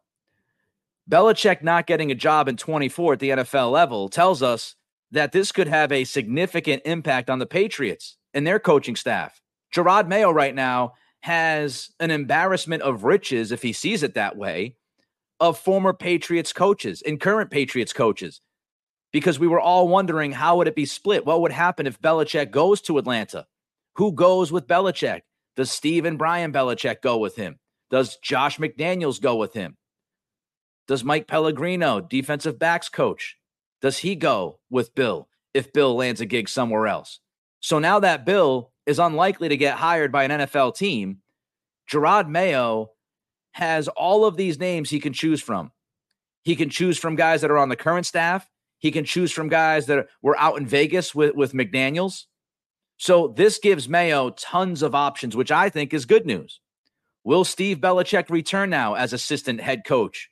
Belichick 1.11 1.63
not 1.63 1.87
getting 1.87 2.11
a 2.11 2.15
job 2.17 2.49
in 2.49 2.57
24 2.57 3.15
at 3.15 3.19
the 3.19 3.31
NFL 3.31 3.73
level 3.73 4.09
tells 4.09 4.43
us 4.43 4.77
that 5.11 5.33
this 5.33 5.53
could 5.53 5.69
have 5.69 5.93
a 5.93 6.05
significant 6.05 6.83
impact 6.85 7.29
on 7.29 7.39
the 7.39 7.47
Patriots 7.47 8.17
and 8.33 8.47
their 8.47 8.59
coaching 8.59 8.97
staff. 8.97 9.41
Jerod 9.75 10.09
Mayo 10.09 10.31
right 10.31 10.55
now 10.55 10.95
has 11.21 11.91
an 12.01 12.11
embarrassment 12.11 12.83
of 12.83 13.05
riches, 13.05 13.53
if 13.53 13.63
he 13.63 13.73
sees 13.73 14.03
it 14.03 14.15
that 14.15 14.37
way, 14.37 14.77
of 15.41 15.59
former 15.59 15.93
Patriots 15.93 16.53
coaches 16.53 17.03
and 17.05 17.21
current 17.21 17.51
Patriots 17.51 17.93
coaches. 17.93 18.41
Because 19.13 19.39
we 19.39 19.47
were 19.49 19.61
all 19.61 19.89
wondering 19.89 20.33
how 20.33 20.57
would 20.57 20.69
it 20.69 20.75
be 20.75 20.87
split? 20.87 21.27
What 21.27 21.43
would 21.43 21.53
happen 21.53 21.87
if 21.87 22.01
Belichick 22.01 22.51
goes 22.51 22.81
to 22.83 22.99
Atlanta? 22.99 23.47
Who 23.97 24.13
goes 24.13 24.51
with 24.51 24.67
Belichick? 24.67 25.23
Does 25.57 25.71
Steve 25.71 26.05
and 26.05 26.19
Brian 26.19 26.53
Belichick 26.53 27.03
go 27.03 27.19
with 27.19 27.37
him? 27.37 27.59
Does 27.91 28.17
Josh 28.17 28.59
McDaniels 28.59 29.21
go 29.21 29.37
with 29.37 29.53
him? 29.53 29.77
Does 30.89 31.05
Mike 31.05 31.29
Pellegrino, 31.29 32.01
defensive 32.01 32.59
backs 32.59 32.89
coach, 32.89 33.37
does 33.81 33.99
he 33.99 34.15
go 34.15 34.61
with 34.71 34.95
Bill 34.95 35.29
if 35.53 35.73
Bill 35.73 35.95
lands 35.95 36.21
a 36.21 36.27
gig 36.27 36.49
somewhere 36.49 36.87
else? 36.87 37.21
So 37.61 37.79
now 37.79 38.01
that 38.01 38.25
Bill 38.25 38.73
is 38.87 38.99
unlikely 38.99 39.49
to 39.51 39.57
get 39.57 39.77
hired 39.77 40.11
by 40.11 40.25
an 40.25 40.31
NFL 40.31 40.75
team, 40.77 41.19
Jerod 41.91 42.29
Mayo 42.29 42.91
has 43.53 43.89
all 43.89 44.25
of 44.25 44.37
these 44.37 44.59
names 44.59 44.91
he 44.91 45.01
can 45.01 45.13
choose 45.13 45.43
from. 45.43 45.71
He 46.43 46.57
can 46.57 46.71
choose 46.71 46.99
from 46.99 47.15
guys 47.15 47.43
that 47.43 47.51
are 47.51 47.59
on 47.59 47.69
the 47.69 47.77
current 47.77 48.07
staff. 48.07 48.49
He 48.79 48.91
can 48.91 49.05
choose 49.05 49.31
from 49.31 49.49
guys 49.49 49.87
that 49.87 50.09
were 50.23 50.39
out 50.39 50.59
in 50.59 50.67
Vegas 50.67 51.15
with, 51.15 51.35
with 51.35 51.53
McDaniels. 51.53 52.25
So 53.03 53.27
this 53.27 53.59
gives 53.59 53.89
Mayo 53.89 54.31
tons 54.31 54.81
of 54.81 54.95
options, 54.95 55.35
which 55.35 55.51
I 55.51 55.71
think 55.71 55.93
is 55.93 56.05
good 56.05 56.25
news. 56.25 56.61
Will 57.25 57.43
Steve 57.43 57.79
Belichick 57.79 58.31
return 58.31 58.71
now 58.71 58.95
as 58.95 59.13
assistant 59.13 59.61
head 59.61 59.83
coach 59.85 60.31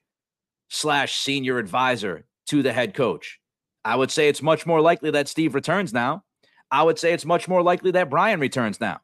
slash 0.68 1.16
senior 1.18 1.58
advisor 1.58 2.26
to 2.46 2.62
the 2.62 2.72
head 2.72 2.94
coach? 2.94 3.40
I 3.84 3.96
would 3.96 4.12
say 4.12 4.28
it's 4.28 4.40
much 4.40 4.66
more 4.66 4.80
likely 4.80 5.10
that 5.10 5.26
Steve 5.26 5.56
returns 5.56 5.92
now. 5.92 6.22
I 6.70 6.84
would 6.84 6.96
say 6.96 7.12
it's 7.12 7.24
much 7.24 7.48
more 7.48 7.60
likely 7.60 7.90
that 7.90 8.08
Brian 8.08 8.38
returns 8.38 8.80
now. 8.80 9.00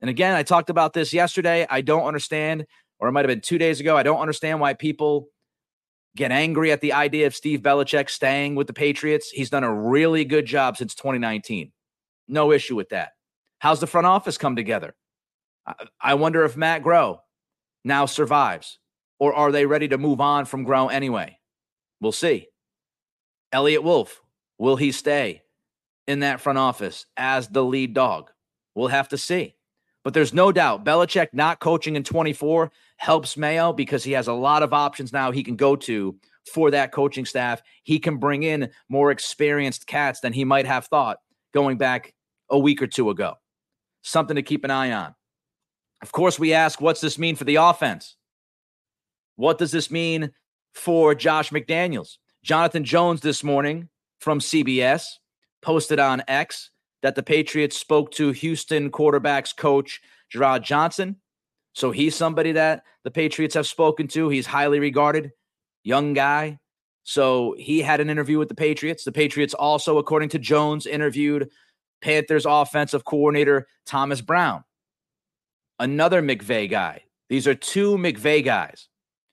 And 0.00 0.08
again, 0.08 0.34
I 0.34 0.42
talked 0.42 0.70
about 0.70 0.94
this 0.94 1.12
yesterday. 1.12 1.66
I 1.68 1.82
don't 1.82 2.06
understand, 2.06 2.64
or 2.98 3.08
it 3.08 3.12
might 3.12 3.26
have 3.26 3.28
been 3.28 3.42
two 3.42 3.58
days 3.58 3.80
ago. 3.80 3.94
I 3.94 4.04
don't 4.04 4.20
understand 4.20 4.58
why 4.58 4.72
people 4.72 5.28
get 6.16 6.32
angry 6.32 6.72
at 6.72 6.80
the 6.80 6.94
idea 6.94 7.26
of 7.26 7.36
Steve 7.36 7.60
Belichick 7.60 8.08
staying 8.08 8.54
with 8.54 8.68
the 8.68 8.72
Patriots. 8.72 9.28
He's 9.28 9.50
done 9.50 9.64
a 9.64 9.74
really 9.74 10.24
good 10.24 10.46
job 10.46 10.78
since 10.78 10.94
2019. 10.94 11.72
No 12.30 12.52
issue 12.52 12.76
with 12.76 12.90
that. 12.90 13.12
How's 13.58 13.80
the 13.80 13.86
front 13.86 14.06
office 14.06 14.38
come 14.38 14.56
together? 14.56 14.94
I 16.00 16.14
wonder 16.14 16.44
if 16.44 16.56
Matt 16.56 16.82
Groh 16.82 17.18
now 17.84 18.06
survives, 18.06 18.78
or 19.18 19.34
are 19.34 19.52
they 19.52 19.66
ready 19.66 19.88
to 19.88 19.98
move 19.98 20.20
on 20.20 20.44
from 20.44 20.64
Groh 20.64 20.90
anyway? 20.90 21.38
We'll 22.00 22.12
see. 22.12 22.48
Eliot 23.52 23.82
Wolf, 23.82 24.22
will 24.58 24.76
he 24.76 24.92
stay 24.92 25.42
in 26.06 26.20
that 26.20 26.40
front 26.40 26.58
office 26.58 27.04
as 27.16 27.48
the 27.48 27.64
lead 27.64 27.94
dog? 27.94 28.30
We'll 28.74 28.88
have 28.88 29.08
to 29.08 29.18
see. 29.18 29.56
But 30.04 30.14
there's 30.14 30.32
no 30.32 30.50
doubt 30.52 30.84
Belichick 30.84 31.28
not 31.32 31.60
coaching 31.60 31.96
in 31.96 32.04
24 32.04 32.70
helps 32.96 33.36
Mayo 33.36 33.72
because 33.72 34.04
he 34.04 34.12
has 34.12 34.28
a 34.28 34.32
lot 34.32 34.62
of 34.62 34.72
options 34.72 35.12
now 35.12 35.30
he 35.30 35.42
can 35.42 35.56
go 35.56 35.76
to 35.76 36.16
for 36.54 36.70
that 36.70 36.92
coaching 36.92 37.26
staff. 37.26 37.60
He 37.82 37.98
can 37.98 38.16
bring 38.16 38.44
in 38.44 38.70
more 38.88 39.10
experienced 39.10 39.86
cats 39.86 40.20
than 40.20 40.32
he 40.32 40.44
might 40.44 40.66
have 40.66 40.86
thought 40.86 41.18
going 41.52 41.76
back 41.76 42.14
a 42.50 42.58
week 42.58 42.82
or 42.82 42.86
two 42.86 43.10
ago. 43.10 43.34
Something 44.02 44.36
to 44.36 44.42
keep 44.42 44.64
an 44.64 44.70
eye 44.70 44.92
on. 44.92 45.14
Of 46.02 46.12
course, 46.12 46.38
we 46.38 46.54
ask, 46.54 46.80
what's 46.80 47.00
this 47.00 47.18
mean 47.18 47.36
for 47.36 47.44
the 47.44 47.56
offense? 47.56 48.16
What 49.36 49.58
does 49.58 49.70
this 49.70 49.90
mean 49.90 50.32
for 50.74 51.14
Josh 51.14 51.50
McDaniels? 51.50 52.16
Jonathan 52.42 52.84
Jones 52.84 53.20
this 53.20 53.44
morning 53.44 53.88
from 54.18 54.40
CBS 54.40 55.04
posted 55.62 55.98
on 55.98 56.22
X 56.26 56.70
that 57.02 57.14
the 57.14 57.22
Patriots 57.22 57.76
spoke 57.76 58.10
to 58.12 58.30
Houston 58.32 58.90
quarterbacks 58.90 59.54
coach 59.56 60.00
Jerrod 60.34 60.62
Johnson. 60.62 61.16
So 61.74 61.90
he's 61.90 62.14
somebody 62.16 62.52
that 62.52 62.82
the 63.04 63.10
Patriots 63.10 63.54
have 63.54 63.66
spoken 63.66 64.08
to. 64.08 64.28
He's 64.28 64.46
highly 64.46 64.80
regarded, 64.80 65.32
young 65.82 66.14
guy. 66.14 66.58
So 67.04 67.54
he 67.58 67.80
had 67.80 68.00
an 68.00 68.10
interview 68.10 68.38
with 68.38 68.48
the 68.48 68.54
Patriots. 68.54 69.04
The 69.04 69.12
Patriots 69.12 69.54
also, 69.54 69.98
according 69.98 70.28
to 70.30 70.38
Jones, 70.38 70.86
interviewed 70.86 71.50
Panthers 72.00 72.46
offensive 72.46 73.04
coordinator 73.04 73.66
Thomas 73.86 74.20
Brown, 74.20 74.64
another 75.78 76.22
McVay 76.22 76.70
guy. 76.70 77.04
These 77.28 77.46
are 77.46 77.54
two 77.54 77.96
McVay 77.96 78.44
guys. 78.44 78.88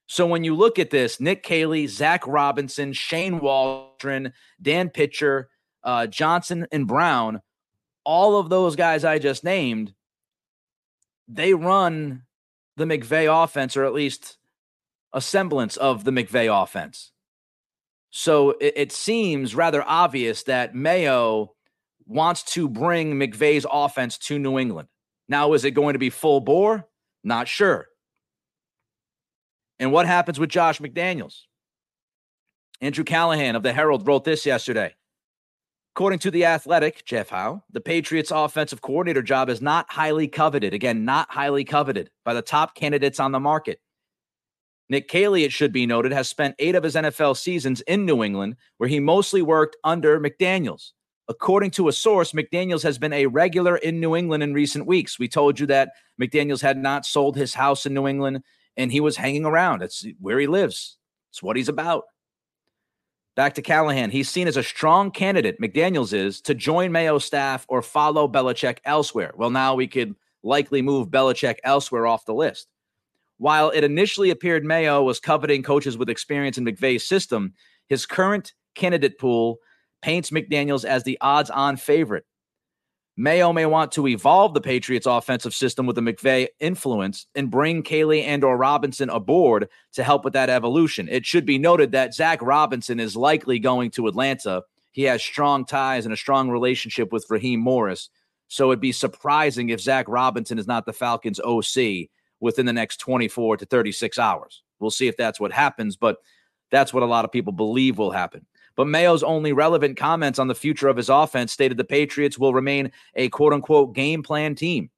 So 0.08 0.26
when 0.26 0.44
you 0.44 0.56
look 0.56 0.80
at 0.80 0.90
this, 0.90 1.20
Nick 1.20 1.44
Caley, 1.44 1.88
Zach 1.88 2.26
Robinson, 2.26 2.94
Shane 2.94 3.40
Waldron, 3.40 4.34
Dan 4.62 4.90
Pitcher, 4.90 5.50
uh, 5.84 6.08
Johnson, 6.08 6.66
and 6.72 6.88
Brown, 6.88 7.42
all 8.06 8.40
of 8.40 8.50
those 8.50 8.78
guys 8.78 9.04
I 9.04 9.20
just 9.20 9.44
named, 9.44 9.94
they 11.28 11.54
run 11.54 12.24
the 12.78 12.86
McVay 12.86 13.44
offense, 13.44 13.76
or 13.76 13.84
at 13.84 13.94
least 13.94 14.38
a 15.12 15.20
semblance 15.20 15.76
of 15.76 16.06
the 16.06 16.12
McVay 16.12 16.48
offense. 16.64 17.12
So 18.10 18.52
it, 18.52 18.74
it 18.78 18.92
seems 18.94 19.56
rather 19.56 19.84
obvious 19.86 20.44
that 20.44 20.74
Mayo 20.74 21.54
wants 22.08 22.44
to 22.54 22.68
bring 22.70 23.16
McVay's 23.16 23.66
offense 23.70 24.18
to 24.18 24.40
New 24.40 24.58
England. 24.58 24.88
Now, 25.30 25.54
is 25.54 25.66
it 25.66 25.72
going 25.72 25.94
to 25.94 26.00
be 26.00 26.10
full 26.10 26.40
bore? 26.40 26.88
Not 27.24 27.48
sure. 27.48 27.88
And 29.80 29.92
what 29.92 30.06
happens 30.06 30.40
with 30.40 30.50
Josh 30.50 30.80
McDaniels? 30.80 31.42
Andrew 32.82 33.04
Callahan 33.04 33.56
of 33.56 33.64
the 33.64 33.74
Herald 33.74 34.08
wrote 34.08 34.24
this 34.24 34.46
yesterday. 34.46 34.96
According 35.96 36.20
to 36.20 36.32
The 36.32 36.46
Athletic, 36.46 37.06
Jeff 37.06 37.30
Howe, 37.30 37.64
the 37.72 37.82
Patriots' 37.82 38.32
offensive 38.32 38.82
coordinator 38.82 39.24
job 39.24 39.50
is 39.50 39.64
not 39.64 39.92
highly 39.92 40.28
coveted. 40.28 40.74
Again, 40.74 41.06
not 41.06 41.32
highly 41.32 41.64
coveted 41.64 42.12
by 42.24 42.36
the 42.36 42.44
top 42.44 42.76
candidates 42.76 43.20
on 43.20 43.32
the 43.32 43.40
market. 43.40 43.80
Nick 44.90 45.08
Caley, 45.08 45.44
it 45.44 45.52
should 45.52 45.74
be 45.74 45.86
noted, 45.86 46.12
has 46.12 46.30
spent 46.30 46.56
eight 46.60 46.76
of 46.76 46.84
his 46.84 46.96
NFL 46.96 47.36
seasons 47.36 47.82
in 47.82 48.06
New 48.06 48.24
England, 48.24 48.56
where 48.78 48.88
he 48.88 49.00
mostly 49.00 49.42
worked 49.42 49.76
under 49.84 50.20
McDaniels. 50.20 50.92
According 51.30 51.72
to 51.72 51.90
a 51.90 51.94
source, 51.94 52.32
McDaniels 52.32 52.84
has 52.84 52.98
been 52.98 53.12
a 53.12 53.26
regular 53.26 53.76
in 53.78 54.00
New 54.00 54.16
England 54.16 54.44
in 54.44 54.54
recent 54.54 54.86
weeks. 54.86 55.20
We 55.20 55.28
told 55.28 55.60
you 55.60 55.66
that 55.68 55.92
McDaniels 56.22 56.62
had 56.62 56.78
not 56.78 57.06
sold 57.06 57.36
his 57.36 57.54
house 57.54 57.86
in 57.86 57.94
New 57.94 58.08
England 58.08 58.44
and 58.78 58.92
he 58.92 59.02
was 59.02 59.18
hanging 59.18 59.44
around. 59.44 59.82
It's 59.82 60.06
where 60.20 60.40
he 60.40 60.48
lives, 60.48 60.98
it's 61.30 61.44
what 61.44 61.58
he's 61.58 61.70
about. 61.70 62.06
Back 63.36 63.54
to 63.56 63.62
Callahan. 63.62 64.10
He's 64.10 64.30
seen 64.30 64.48
as 64.48 64.58
a 64.58 64.64
strong 64.64 65.12
candidate, 65.12 65.62
McDaniels 65.62 66.12
is, 66.12 66.42
to 66.42 66.56
join 66.56 66.92
Mayo 66.92 67.20
staff 67.20 67.66
or 67.70 67.84
follow 67.84 68.28
Belichick 68.28 68.80
elsewhere. 68.84 69.32
Well, 69.36 69.52
now 69.52 69.76
we 69.76 69.86
could 69.86 70.16
likely 70.42 70.82
move 70.82 71.10
Belichick 71.10 71.58
elsewhere 71.64 72.08
off 72.08 72.26
the 72.26 72.34
list. 72.34 72.68
While 73.38 73.70
it 73.70 73.84
initially 73.84 74.32
appeared 74.32 74.66
Mayo 74.66 75.04
was 75.04 75.20
coveting 75.20 75.62
coaches 75.62 75.98
with 75.98 76.10
experience 76.10 76.58
in 76.58 76.66
McVay's 76.66 77.08
system, 77.08 77.54
his 77.88 78.08
current 78.08 78.54
candidate 78.74 79.20
pool 79.20 79.60
paints 80.02 80.30
McDaniels 80.30 80.86
as 80.86 81.04
the 81.04 81.18
odds 81.22 81.50
on 81.50 81.78
favorite. 81.78 82.26
Mayo 83.20 83.52
may 83.52 83.66
want 83.66 83.92
to 83.94 84.08
evolve 84.08 84.54
the 84.54 84.62
Patriots 84.62 85.08
offensive 85.08 85.56
system 85.56 85.88
with 85.88 85.98
a 85.98 86.02
McVay 86.02 86.50
influence 86.60 87.26
and 87.34 87.50
bring 87.50 87.82
Caley 87.82 88.22
and 88.24 88.44
or 88.44 88.56
Robinson 88.56 89.10
aboard 89.10 89.70
to 89.94 90.04
help 90.04 90.24
with 90.24 90.34
that 90.34 90.52
evolution. 90.52 91.10
It 91.10 91.26
should 91.26 91.46
be 91.46 91.58
noted 91.58 91.92
that 91.94 92.14
Zach 92.14 92.40
Robinson 92.44 93.00
is 93.00 93.16
likely 93.16 93.58
going 93.58 93.90
to 93.92 94.06
Atlanta. 94.06 94.62
He 94.92 95.04
has 95.04 95.24
strong 95.24 95.66
ties 95.66 96.06
and 96.06 96.14
a 96.14 96.18
strong 96.18 96.52
relationship 96.52 97.12
with 97.12 97.26
Raheem 97.28 97.60
Morris. 97.60 98.10
So 98.50 98.70
it'd 98.70 98.82
be 98.82 98.92
surprising 98.92 99.70
if 99.70 99.82
Zach 99.82 100.06
Robinson 100.08 100.60
is 100.60 100.68
not 100.68 100.86
the 100.86 100.94
Falcons 100.94 101.40
OC 101.40 102.10
within 102.40 102.68
the 102.68 102.74
next 102.74 102.98
24 102.98 103.58
to 103.58 103.66
36 103.66 104.20
hours. 104.20 104.62
We'll 104.80 104.92
see 104.92 105.08
if 105.08 105.18
that's 105.18 105.40
what 105.40 105.52
happens, 105.52 105.96
but 105.96 106.18
that's 106.70 106.94
what 106.94 107.02
a 107.04 107.08
lot 107.08 107.26
of 107.26 107.32
people 107.32 107.52
believe 107.52 107.98
will 107.98 108.12
happen. 108.12 108.46
But 108.78 108.88
Mayo's 108.88 109.24
only 109.24 109.52
relevant 109.52 109.98
comments 109.98 110.40
on 110.40 110.48
the 110.48 110.56
future 110.56 110.88
of 110.88 110.96
his 110.96 111.10
offense 111.10 111.52
stated 111.52 111.78
the 111.78 111.84
Patriots 111.84 112.38
will 112.38 112.54
remain 112.54 112.92
a 113.16 113.28
quote 113.30 113.52
unquote 113.52 113.94
game 113.94 114.24
plan 114.24 114.56
team. 114.56 114.92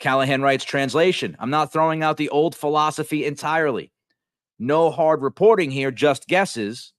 Callahan 0.00 0.42
writes 0.42 0.64
translation 0.64 1.36
I'm 1.38 1.50
not 1.50 1.72
throwing 1.72 2.02
out 2.02 2.16
the 2.16 2.28
old 2.28 2.54
philosophy 2.54 3.24
entirely. 3.24 3.92
No 4.58 4.90
hard 4.90 5.22
reporting 5.22 5.70
here, 5.70 5.90
just 5.90 6.26
guesses. 6.26 6.92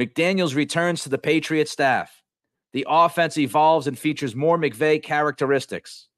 McDaniels 0.00 0.54
returns 0.54 1.02
to 1.02 1.10
the 1.10 1.18
Patriot 1.18 1.68
staff. 1.68 2.22
The 2.72 2.86
offense 2.88 3.36
evolves 3.36 3.86
and 3.86 3.98
features 3.98 4.34
more 4.34 4.58
McVay 4.58 5.02
characteristics. 5.02 6.08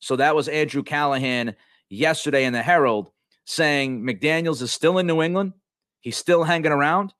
So 0.00 0.16
that 0.16 0.36
was 0.36 0.48
Andrew 0.48 0.82
Callahan 0.82 1.56
yesterday 1.88 2.44
in 2.44 2.52
the 2.52 2.62
Herald 2.62 3.10
saying 3.46 4.02
McDaniels 4.02 4.60
is 4.60 4.72
still 4.72 4.98
in 4.98 5.06
New 5.06 5.22
England. 5.22 5.54
He's 6.00 6.16
still 6.16 6.44
hanging 6.44 6.72
around. 6.72 7.14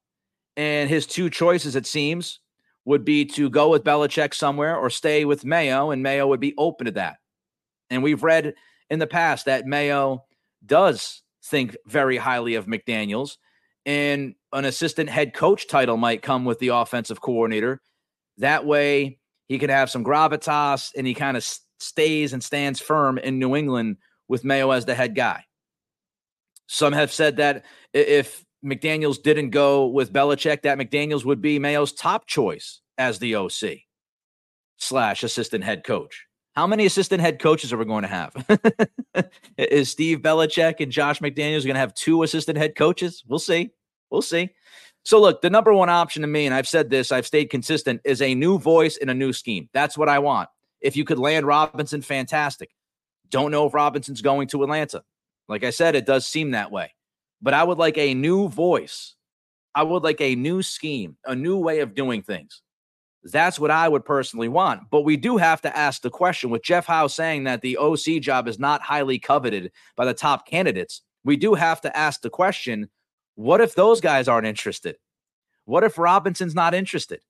And 0.56 0.88
his 0.88 1.06
two 1.06 1.28
choices, 1.28 1.76
it 1.76 1.86
seems, 1.86 2.40
would 2.84 3.04
be 3.04 3.24
to 3.24 3.50
go 3.50 3.68
with 3.68 3.84
Belichick 3.84 4.32
somewhere 4.32 4.76
or 4.76 4.88
stay 4.88 5.24
with 5.24 5.44
Mayo, 5.44 5.90
and 5.90 6.02
Mayo 6.02 6.26
would 6.26 6.40
be 6.40 6.54
open 6.56 6.86
to 6.86 6.92
that. 6.92 7.16
And 7.90 8.02
we've 8.02 8.22
read 8.22 8.54
in 8.88 8.98
the 8.98 9.06
past 9.06 9.44
that 9.46 9.66
Mayo 9.66 10.24
does 10.64 11.22
think 11.44 11.76
very 11.86 12.16
highly 12.16 12.54
of 12.54 12.66
McDaniels, 12.66 13.36
and 13.84 14.34
an 14.52 14.64
assistant 14.64 15.10
head 15.10 15.34
coach 15.34 15.68
title 15.68 15.96
might 15.96 16.22
come 16.22 16.44
with 16.44 16.58
the 16.58 16.68
offensive 16.68 17.20
coordinator. 17.20 17.80
That 18.38 18.64
way, 18.64 19.18
he 19.48 19.58
can 19.58 19.70
have 19.70 19.90
some 19.90 20.04
gravitas 20.04 20.92
and 20.96 21.06
he 21.06 21.14
kind 21.14 21.36
of 21.36 21.46
stays 21.78 22.32
and 22.32 22.42
stands 22.42 22.80
firm 22.80 23.18
in 23.18 23.38
New 23.38 23.54
England 23.54 23.98
with 24.28 24.44
Mayo 24.44 24.70
as 24.70 24.86
the 24.86 24.94
head 24.94 25.14
guy. 25.14 25.44
Some 26.66 26.92
have 26.92 27.12
said 27.12 27.36
that 27.36 27.64
if 27.92 28.44
McDaniels 28.66 29.22
didn't 29.22 29.50
go 29.50 29.86
with 29.86 30.12
Belichick, 30.12 30.62
that 30.62 30.78
McDaniels 30.78 31.24
would 31.24 31.40
be 31.40 31.58
Mayo's 31.58 31.92
top 31.92 32.26
choice 32.26 32.80
as 32.98 33.18
the 33.18 33.36
OC 33.36 33.82
slash 34.76 35.22
assistant 35.22 35.64
head 35.64 35.84
coach. 35.84 36.26
How 36.54 36.66
many 36.66 36.86
assistant 36.86 37.20
head 37.20 37.38
coaches 37.38 37.72
are 37.72 37.76
we 37.76 37.84
going 37.84 38.02
to 38.02 38.08
have? 38.08 39.30
Is 39.58 39.90
Steve 39.90 40.18
Belichick 40.18 40.80
and 40.80 40.90
Josh 40.90 41.20
McDaniels 41.20 41.64
going 41.64 41.74
to 41.74 41.80
have 41.80 41.94
two 41.94 42.22
assistant 42.22 42.58
head 42.58 42.74
coaches? 42.74 43.22
We'll 43.26 43.38
see. 43.38 43.70
We'll 44.10 44.22
see. 44.22 44.50
So, 45.04 45.20
look, 45.20 45.42
the 45.42 45.50
number 45.50 45.72
one 45.72 45.88
option 45.88 46.22
to 46.22 46.28
me, 46.28 46.46
and 46.46 46.54
I've 46.54 46.66
said 46.66 46.90
this, 46.90 47.12
I've 47.12 47.26
stayed 47.26 47.50
consistent, 47.50 48.00
is 48.04 48.20
a 48.20 48.34
new 48.34 48.58
voice 48.58 48.96
in 48.96 49.08
a 49.08 49.14
new 49.14 49.32
scheme. 49.32 49.68
That's 49.72 49.96
what 49.96 50.08
I 50.08 50.18
want. 50.18 50.48
If 50.80 50.96
you 50.96 51.04
could 51.04 51.18
land 51.18 51.46
Robinson, 51.46 52.02
fantastic. 52.02 52.70
Don't 53.28 53.52
know 53.52 53.66
if 53.66 53.74
Robinson's 53.74 54.22
going 54.22 54.48
to 54.48 54.64
Atlanta. 54.64 55.04
Like 55.48 55.62
I 55.62 55.70
said, 55.70 55.94
it 55.94 56.06
does 56.06 56.26
seem 56.26 56.52
that 56.52 56.72
way 56.72 56.95
but 57.40 57.54
I 57.54 57.64
would 57.64 57.78
like 57.78 57.98
a 57.98 58.14
new 58.14 58.48
voice. 58.48 59.14
I 59.74 59.82
would 59.82 60.02
like 60.02 60.20
a 60.20 60.34
new 60.34 60.62
scheme, 60.62 61.16
a 61.24 61.34
new 61.34 61.58
way 61.58 61.80
of 61.80 61.94
doing 61.94 62.22
things. 62.22 62.62
That's 63.22 63.58
what 63.58 63.70
I 63.70 63.88
would 63.88 64.04
personally 64.04 64.48
want. 64.48 64.88
But 64.90 65.02
we 65.02 65.16
do 65.16 65.36
have 65.36 65.60
to 65.62 65.76
ask 65.76 66.02
the 66.02 66.10
question 66.10 66.48
with 66.48 66.62
Jeff 66.62 66.86
Howe 66.86 67.08
saying 67.08 67.44
that 67.44 67.60
the 67.60 67.76
OC 67.76 68.20
job 68.20 68.46
is 68.46 68.58
not 68.58 68.82
highly 68.82 69.18
coveted 69.18 69.72
by 69.96 70.04
the 70.04 70.14
top 70.14 70.46
candidates. 70.46 71.02
We 71.24 71.36
do 71.36 71.54
have 71.54 71.80
to 71.82 71.96
ask 71.96 72.22
the 72.22 72.30
question 72.30 72.88
what 73.34 73.60
if 73.60 73.74
those 73.74 74.00
guys 74.00 74.28
aren't 74.28 74.46
interested? 74.46 74.96
What 75.66 75.84
if 75.84 75.98
Robinson's 75.98 76.54
not 76.54 76.72
interested? 76.72 77.20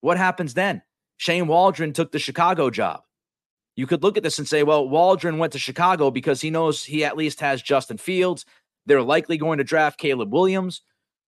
What 0.00 0.16
happens 0.16 0.54
then? 0.54 0.82
Shane 1.16 1.48
Waldron 1.48 1.92
took 1.92 2.12
the 2.12 2.18
Chicago 2.18 2.70
job. 2.70 3.00
You 3.74 3.86
could 3.86 4.02
look 4.02 4.16
at 4.16 4.22
this 4.22 4.38
and 4.38 4.46
say, 4.46 4.62
well, 4.62 4.88
Waldron 4.88 5.38
went 5.38 5.52
to 5.54 5.58
Chicago 5.58 6.10
because 6.10 6.40
he 6.40 6.50
knows 6.50 6.84
he 6.84 7.04
at 7.04 7.16
least 7.16 7.40
has 7.40 7.60
Justin 7.60 7.98
Fields. 7.98 8.44
They're 8.86 9.02
likely 9.02 9.36
going 9.36 9.58
to 9.58 9.64
draft 9.64 9.98
Caleb 9.98 10.32
Williams. 10.32 10.82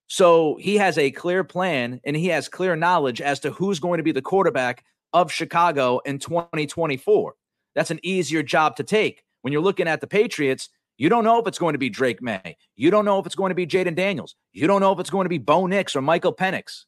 So 0.06 0.56
he 0.60 0.76
has 0.76 0.96
a 0.96 1.10
clear 1.10 1.44
plan 1.44 2.00
and 2.04 2.16
he 2.16 2.28
has 2.28 2.48
clear 2.48 2.76
knowledge 2.76 3.20
as 3.20 3.40
to 3.40 3.50
who's 3.50 3.78
going 3.78 3.98
to 3.98 4.04
be 4.04 4.12
the 4.12 4.22
quarterback 4.22 4.84
of 5.12 5.30
Chicago 5.32 6.00
in 6.04 6.18
2024. 6.18 7.34
That's 7.74 7.90
an 7.90 8.00
easier 8.02 8.42
job 8.42 8.76
to 8.76 8.84
take. 8.84 9.22
When 9.42 9.52
you're 9.52 9.62
looking 9.62 9.88
at 9.88 10.00
the 10.00 10.06
Patriots, 10.06 10.68
you 10.96 11.08
don't 11.08 11.24
know 11.24 11.38
if 11.38 11.46
it's 11.46 11.58
going 11.58 11.74
to 11.74 11.78
be 11.78 11.90
Drake 11.90 12.22
Maye. 12.22 12.56
You 12.74 12.90
don't 12.90 13.04
know 13.04 13.18
if 13.18 13.26
it's 13.26 13.36
going 13.36 13.50
to 13.50 13.54
be 13.54 13.66
Jayden 13.66 13.94
Daniels. 13.94 14.34
You 14.52 14.66
don't 14.66 14.80
know 14.80 14.92
if 14.92 14.98
it's 14.98 15.10
going 15.10 15.26
to 15.26 15.30
be 15.30 15.38
Bo 15.38 15.66
Nix 15.66 15.94
or 15.94 16.02
Michael 16.02 16.34
Penix. 16.34 16.84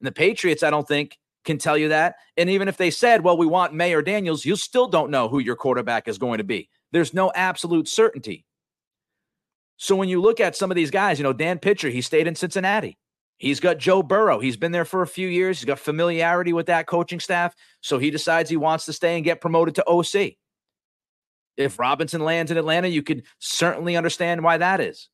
And 0.00 0.06
the 0.06 0.12
Patriots, 0.12 0.62
I 0.62 0.70
don't 0.70 0.88
think, 0.88 1.18
can 1.44 1.58
tell 1.58 1.78
you 1.78 1.88
that. 1.90 2.16
And 2.36 2.50
even 2.50 2.66
if 2.66 2.76
they 2.76 2.90
said, 2.90 3.22
well, 3.22 3.36
we 3.36 3.46
want 3.46 3.74
Maye 3.74 3.92
or 3.92 4.02
Daniels, 4.02 4.44
you 4.44 4.56
still 4.56 4.88
don't 4.88 5.10
know 5.10 5.28
who 5.28 5.38
your 5.38 5.56
quarterback 5.56 6.08
is 6.08 6.18
going 6.18 6.38
to 6.38 6.44
be. 6.44 6.68
There's 6.90 7.14
no 7.14 7.30
absolute 7.34 7.88
certainty. 7.88 8.44
So 9.82 9.96
when 9.96 10.08
you 10.08 10.20
look 10.20 10.38
at 10.38 10.54
some 10.54 10.70
of 10.70 10.76
these 10.76 10.92
guys, 10.92 11.18
you 11.18 11.24
know, 11.24 11.32
Dan 11.32 11.58
Pitcher, 11.58 11.88
he 11.88 12.02
stayed 12.02 12.28
in 12.28 12.36
Cincinnati. 12.36 12.96
He's 13.38 13.58
got 13.58 13.78
Joe 13.78 14.00
Burrow. 14.00 14.38
He's 14.38 14.56
been 14.56 14.70
there 14.70 14.84
for 14.84 15.02
a 15.02 15.08
few 15.08 15.26
years. 15.26 15.58
He's 15.58 15.64
got 15.64 15.80
familiarity 15.80 16.52
with 16.52 16.66
that 16.66 16.86
coaching 16.86 17.18
staff. 17.18 17.52
So 17.80 17.98
he 17.98 18.12
decides 18.12 18.48
he 18.48 18.56
wants 18.56 18.84
to 18.84 18.92
stay 18.92 19.16
and 19.16 19.24
get 19.24 19.40
promoted 19.40 19.74
to 19.74 19.88
OC. 19.88 20.34
If 21.56 21.80
Robinson 21.80 22.20
lands 22.20 22.52
in 22.52 22.58
Atlanta, 22.58 22.86
you 22.86 23.02
could 23.02 23.24
certainly 23.40 23.96
understand 23.96 24.44
why 24.44 24.58
that 24.58 24.80
is. 24.80 25.08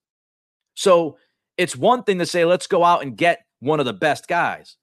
So 0.75 1.17
it's 1.57 1.75
one 1.75 2.03
thing 2.03 2.19
to 2.19 2.27
say, 2.27 2.45
let's 2.45 2.67
go 2.67 2.85
out 2.85 3.01
and 3.01 3.17
get 3.17 3.47
one 3.61 3.81
of 3.81 3.87
the 3.87 3.95
best 3.95 4.29
guys. 4.29 4.77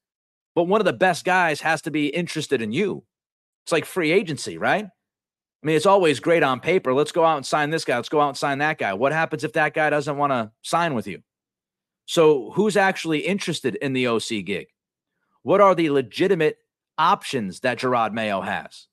But 0.56 0.64
one 0.64 0.82
of 0.82 0.86
the 0.86 0.94
best 0.94 1.26
guys 1.26 1.62
has 1.62 1.84
to 1.84 1.92
be 1.92 2.08
interested 2.08 2.60
in 2.60 2.72
you. 2.72 3.04
It's 3.66 3.72
like 3.72 3.86
free 3.86 4.12
agency, 4.12 4.58
right? 4.58 4.88
I 5.66 5.68
mean, 5.68 5.78
it's 5.78 5.88
always 5.88 6.20
great 6.20 6.44
on 6.44 6.60
paper. 6.60 6.94
Let's 6.94 7.12
go 7.12 7.26
out 7.26 7.38
and 7.38 7.46
sign 7.46 7.72
this 7.72 7.86
guy. 7.86 7.96
Let's 7.96 8.08
go 8.08 8.22
out 8.22 8.28
and 8.28 8.38
sign 8.38 8.60
that 8.60 8.78
guy. 8.78 8.94
What 8.94 9.12
happens 9.12 9.44
if 9.44 9.54
that 9.54 9.74
guy 9.74 9.90
doesn't 9.90 10.16
want 10.16 10.32
to 10.32 10.52
sign 10.62 10.94
with 10.94 11.08
you? 11.08 11.24
So, 12.06 12.52
who's 12.52 12.78
actually 12.78 13.22
interested 13.22 13.74
in 13.74 13.94
the 13.94 14.06
OC 14.06 14.46
gig? 14.46 14.68
What 15.42 15.62
are 15.62 15.74
the 15.74 15.90
legitimate 15.90 16.60
options 17.00 17.62
that 17.62 17.80
Jerod 17.80 18.14
Mayo 18.14 18.42
has? 18.42 18.86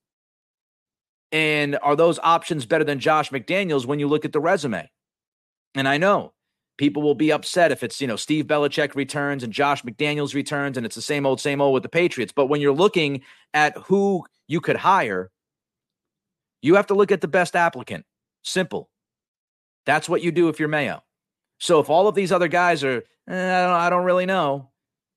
And 1.31 1.79
are 1.83 1.95
those 1.95 2.19
options 2.19 2.65
better 2.65 2.85
than 2.85 3.01
Josh 3.01 3.29
McDaniels 3.29 3.85
when 3.85 3.99
you 3.99 4.09
look 4.09 4.25
at 4.25 4.33
the 4.33 4.41
resume? 4.41 4.91
And 5.75 5.87
I 5.87 5.99
know 5.99 6.33
people 6.79 7.03
will 7.03 7.15
be 7.15 7.33
upset 7.33 7.71
if 7.71 7.83
it's, 7.83 8.01
you 8.01 8.07
know, 8.07 8.17
Steve 8.17 8.47
Belichick 8.47 8.95
returns 8.95 9.43
and 9.43 9.53
Josh 9.53 9.83
McDaniels 9.83 10.35
returns 10.35 10.79
and 10.79 10.87
it's 10.87 10.97
the 10.97 11.03
same 11.03 11.27
old, 11.27 11.39
same 11.39 11.61
old 11.61 11.75
with 11.75 11.83
the 11.83 11.91
Patriots. 11.91 12.33
But 12.35 12.47
when 12.47 12.63
you're 12.63 12.73
looking 12.73 13.21
at 13.53 13.77
who 13.77 14.25
you 14.49 14.63
could 14.63 14.77
hire, 14.77 15.31
you 16.63 16.77
have 16.77 16.87
to 16.87 16.95
look 16.95 17.13
at 17.13 17.21
the 17.21 17.29
best 17.29 17.55
applicant. 17.55 18.07
Simple. 18.43 18.89
That's 19.85 20.09
what 20.09 20.23
you 20.23 20.33
do 20.33 20.49
if 20.49 20.59
you're 20.59 20.69
Mayo. 20.69 21.03
So 21.59 21.81
if 21.81 21.91
all 21.91 22.09
of 22.09 22.15
these 22.15 22.33
other 22.33 22.49
guys 22.49 22.83
are, 22.83 23.03
eh, 23.29 23.35
I, 23.35 23.67
don't, 23.67 23.77
I 23.77 23.91
don't 23.91 24.05
really 24.05 24.27
know, 24.27 24.71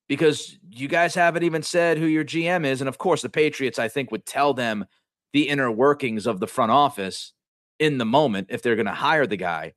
because 0.08 0.58
you 0.70 0.88
guys 0.88 1.16
haven't 1.16 1.44
even 1.44 1.64
said 1.64 1.98
who 1.98 2.06
your 2.06 2.26
GM 2.26 2.66
is. 2.66 2.82
And 2.82 2.88
of 2.88 2.98
course, 2.98 3.22
the 3.22 3.30
Patriots, 3.30 3.80
I 3.80 3.88
think, 3.88 4.12
would 4.12 4.26
tell 4.26 4.54
them 4.54 4.86
the 5.34 5.48
inner 5.50 5.72
workings 5.72 6.28
of 6.28 6.40
the 6.40 6.48
front 6.48 6.72
office 6.72 7.34
in 7.80 7.98
the 7.98 8.06
moment 8.06 8.48
if 8.50 8.62
they're 8.62 8.76
going 8.76 8.86
to 8.86 8.92
hire 8.92 9.28
the 9.28 9.38
guy. 9.38 9.74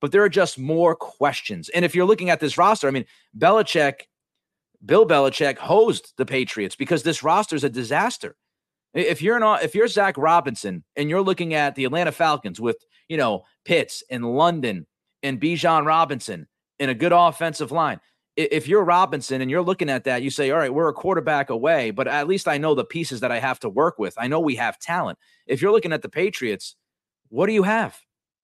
But 0.00 0.12
there 0.12 0.22
are 0.22 0.28
just 0.28 0.58
more 0.58 0.94
questions. 0.94 1.68
And 1.70 1.84
if 1.84 1.94
you're 1.94 2.06
looking 2.06 2.30
at 2.30 2.40
this 2.40 2.56
roster, 2.56 2.88
I 2.88 2.90
mean, 2.90 3.04
Belichick, 3.36 4.02
Bill 4.84 5.06
Belichick 5.06 5.58
hosed 5.58 6.14
the 6.16 6.26
Patriots 6.26 6.76
because 6.76 7.02
this 7.02 7.22
roster 7.22 7.56
is 7.56 7.64
a 7.64 7.70
disaster. 7.70 8.36
If 8.94 9.22
you're 9.22 9.36
an 9.36 9.58
if 9.62 9.74
you're 9.74 9.88
Zach 9.88 10.16
Robinson 10.16 10.84
and 10.96 11.10
you're 11.10 11.22
looking 11.22 11.54
at 11.54 11.74
the 11.74 11.84
Atlanta 11.84 12.12
Falcons 12.12 12.60
with 12.60 12.76
you 13.08 13.16
know 13.16 13.44
Pitts 13.64 14.02
and 14.10 14.24
London 14.36 14.86
and 15.22 15.40
Bijan 15.40 15.84
Robinson 15.84 16.48
in 16.78 16.88
a 16.88 16.94
good 16.94 17.12
offensive 17.12 17.70
line, 17.70 18.00
if 18.38 18.68
you're 18.68 18.84
Robinson 18.84 19.40
and 19.40 19.50
you're 19.50 19.62
looking 19.62 19.90
at 19.90 20.04
that, 20.04 20.22
you 20.22 20.30
say, 20.30 20.50
all 20.52 20.58
right, 20.58 20.72
we're 20.72 20.88
a 20.88 20.94
quarterback 20.94 21.50
away, 21.50 21.90
but 21.90 22.06
at 22.06 22.28
least 22.28 22.46
I 22.46 22.56
know 22.56 22.74
the 22.74 22.84
pieces 22.84 23.20
that 23.20 23.32
I 23.32 23.40
have 23.40 23.58
to 23.60 23.68
work 23.68 23.98
with. 23.98 24.14
I 24.16 24.28
know 24.28 24.38
we 24.38 24.54
have 24.56 24.78
talent. 24.78 25.18
If 25.46 25.60
you're 25.60 25.72
looking 25.72 25.92
at 25.92 26.02
the 26.02 26.08
Patriots, 26.08 26.76
what 27.30 27.46
do 27.46 27.52
you 27.52 27.64
have? 27.64 27.98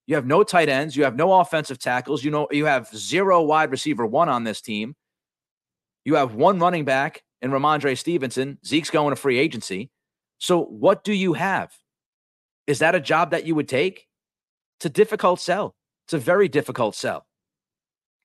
You 0.06 0.16
have 0.16 0.26
no 0.26 0.42
tight 0.42 0.68
ends. 0.68 0.96
You 0.96 1.04
have 1.04 1.14
no 1.14 1.32
offensive 1.40 1.78
tackles. 1.78 2.24
You 2.24 2.32
know, 2.32 2.48
you 2.50 2.66
have 2.66 2.88
zero 2.94 3.40
wide 3.42 3.70
receiver 3.70 4.04
one 4.04 4.28
on 4.28 4.42
this 4.42 4.60
team. 4.60 4.96
You 6.04 6.16
have 6.16 6.34
one 6.34 6.58
running 6.58 6.84
back 6.84 7.22
in 7.40 7.52
Rhamondre 7.52 7.96
Stevenson. 7.96 8.58
Zeke's 8.66 8.90
going 8.90 9.10
to 9.10 9.16
free 9.16 9.38
agency. 9.38 9.90
So, 10.44 10.62
what 10.62 11.04
do 11.04 11.14
you 11.14 11.32
have? 11.32 11.72
Is 12.66 12.80
that 12.80 12.94
a 12.94 13.00
job 13.00 13.30
that 13.30 13.46
you 13.46 13.54
would 13.54 13.66
take? 13.66 14.08
It's 14.76 14.84
a 14.84 14.90
difficult 14.90 15.40
sell. 15.40 15.74
It's 16.04 16.12
a 16.12 16.18
very 16.18 16.48
difficult 16.48 16.94
sell. 16.94 17.24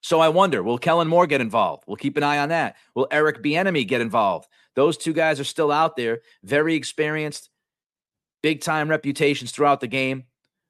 So 0.02 0.20
I 0.20 0.28
wonder, 0.28 0.62
will 0.62 0.78
Kellen 0.78 1.08
Moore 1.08 1.28
get 1.28 1.40
involved? 1.40 1.86
We'll 1.88 1.96
keep 1.96 2.18
an 2.18 2.24
eye 2.24 2.40
on 2.40 2.50
that. 2.50 2.76
Will 2.94 3.08
Eric 3.10 3.42
Bieniemy 3.42 3.88
get 3.88 4.02
involved? 4.02 4.50
Those 4.76 4.98
two 4.98 5.14
guys 5.14 5.40
are 5.40 5.46
still 5.46 5.72
out 5.72 5.96
there, 5.96 6.20
very 6.44 6.76
experienced, 6.76 7.50
big 8.44 8.60
time 8.60 8.90
reputations 8.90 9.54
throughout 9.54 9.80
the 9.80 9.88
game. 9.88 10.26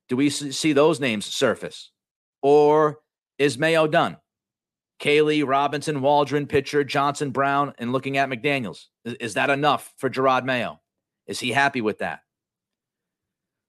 Do 0.08 0.18
we 0.18 0.30
see 0.30 0.74
those 0.74 1.00
names 1.00 1.26
surface? 1.26 1.90
Or 2.44 3.00
is 3.40 3.58
Mayo 3.58 3.88
done? 3.88 4.18
Caley, 5.00 5.42
Robinson, 5.42 6.02
Waldron, 6.02 6.46
Pitcher, 6.46 6.84
Johnson, 6.84 7.32
Brown, 7.32 7.74
and 7.80 7.92
looking 7.92 8.18
at 8.18 8.30
McDaniels. 8.30 8.86
Is, 9.04 9.14
is 9.16 9.34
that 9.34 9.50
enough 9.50 9.92
for 9.98 10.12
Jerod 10.12 10.46
Mayo? 10.46 10.80
Is 11.30 11.40
he 11.40 11.52
happy 11.52 11.80
with 11.80 12.00
that? 12.00 12.22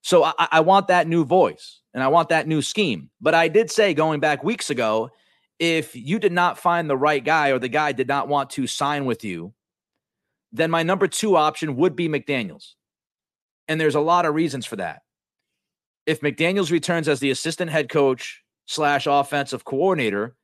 So 0.03 0.25
I, 0.25 0.33
I 0.39 0.61
want 0.61 0.89
that 0.89 1.07
new 1.07 1.27
voice 1.27 1.81
and 1.93 2.03
I 2.03 2.09
want 2.09 2.31
that 2.31 2.49
new 2.49 2.63
scheme. 2.63 3.11
But 3.21 3.35
I 3.35 3.49
did 3.49 3.71
say 3.71 3.93
going 3.93 4.19
back 4.19 4.43
weeks 4.43 4.71
ago, 4.71 5.11
if 5.59 5.95
you 5.95 6.19
did 6.19 6.33
not 6.33 6.59
find 6.59 6.89
the 6.89 6.97
right 6.97 7.23
guy 7.23 7.51
or 7.51 7.59
the 7.59 7.69
guy 7.69 7.93
did 7.93 8.09
not 8.09 8.29
want 8.29 8.49
to 8.51 8.67
sign 8.67 9.05
with 9.05 9.25
you, 9.25 9.53
then 10.53 10.71
my 10.71 10.83
number 10.83 11.07
two 11.07 11.37
option 11.37 11.77
would 11.77 11.95
be 11.95 12.09
McDaniels. 12.09 12.73
And 13.69 13.79
there's 13.79 13.95
a 13.95 14.01
lot 14.01 14.25
of 14.25 14.35
reasons 14.35 14.65
for 14.65 14.77
that. 14.77 15.03
If 16.07 16.23
McDaniels 16.23 16.73
returns 16.73 17.09
as 17.09 17.21
the 17.21 17.31
assistant 17.31 17.71
head 17.71 17.91
coach 17.91 18.43
slash 18.67 19.07
offensive 19.07 19.67
coordinator, 19.67 20.35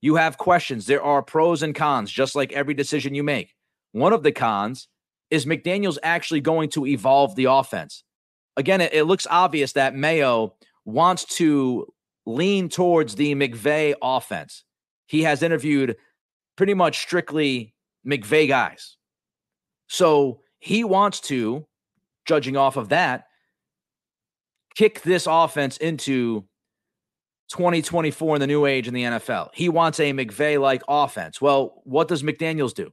you 0.00 0.14
have 0.16 0.38
questions. 0.38 0.86
There 0.86 1.02
are 1.02 1.22
pros 1.22 1.62
and 1.62 1.74
cons, 1.74 2.10
just 2.10 2.34
like 2.34 2.52
every 2.52 2.72
decision 2.72 3.14
you 3.14 3.22
make. 3.22 3.54
One 3.92 4.14
of 4.14 4.22
the 4.22 4.32
cons 4.32 4.88
is 5.32 5.46
McDaniels 5.46 5.96
actually 6.02 6.42
going 6.42 6.68
to 6.68 6.86
evolve 6.86 7.34
the 7.36 7.46
offense. 7.46 8.04
Again, 8.58 8.82
it, 8.82 8.92
it 8.92 9.04
looks 9.04 9.26
obvious 9.30 9.72
that 9.72 9.94
Mayo 9.94 10.54
wants 10.84 11.24
to 11.36 11.86
lean 12.26 12.68
towards 12.68 13.14
the 13.14 13.34
McVay 13.34 13.94
offense. 14.02 14.64
He 15.06 15.22
has 15.22 15.42
interviewed 15.42 15.96
pretty 16.56 16.74
much 16.74 16.98
strictly 16.98 17.74
McVay 18.06 18.46
guys. 18.46 18.98
So 19.88 20.40
he 20.58 20.84
wants 20.84 21.20
to, 21.22 21.66
judging 22.26 22.58
off 22.58 22.76
of 22.76 22.90
that, 22.90 23.24
kick 24.74 25.00
this 25.00 25.26
offense 25.26 25.78
into 25.78 26.44
2024 27.48 28.36
in 28.36 28.40
the 28.40 28.46
new 28.46 28.66
age 28.66 28.86
in 28.86 28.92
the 28.92 29.04
NFL. 29.04 29.48
He 29.54 29.70
wants 29.70 29.98
a 29.98 30.12
McVay 30.12 30.60
like 30.60 30.82
offense. 30.88 31.40
Well, 31.40 31.80
what 31.84 32.08
does 32.08 32.22
McDaniels 32.22 32.74
do? 32.74 32.92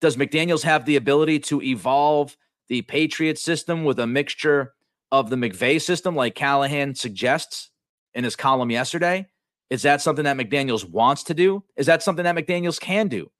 Does 0.00 0.16
McDaniels 0.16 0.62
have 0.62 0.84
the 0.84 0.96
ability 0.96 1.38
to 1.40 1.62
evolve 1.62 2.36
the 2.68 2.82
Patriot 2.82 3.38
system 3.38 3.84
with 3.84 3.98
a 3.98 4.06
mixture 4.06 4.74
of 5.12 5.30
the 5.30 5.36
McVay 5.36 5.80
system, 5.80 6.14
like 6.14 6.34
Callahan 6.34 6.94
suggests 6.94 7.70
in 8.14 8.24
his 8.24 8.36
column 8.36 8.70
yesterday? 8.70 9.26
Is 9.70 9.82
that 9.82 10.00
something 10.00 10.24
that 10.24 10.36
McDaniels 10.36 10.88
wants 10.88 11.24
to 11.24 11.34
do? 11.34 11.64
Is 11.76 11.86
that 11.86 12.02
something 12.02 12.24
that 12.24 12.36
McDaniels 12.36 12.80
can 12.80 13.08
do? 13.08 13.30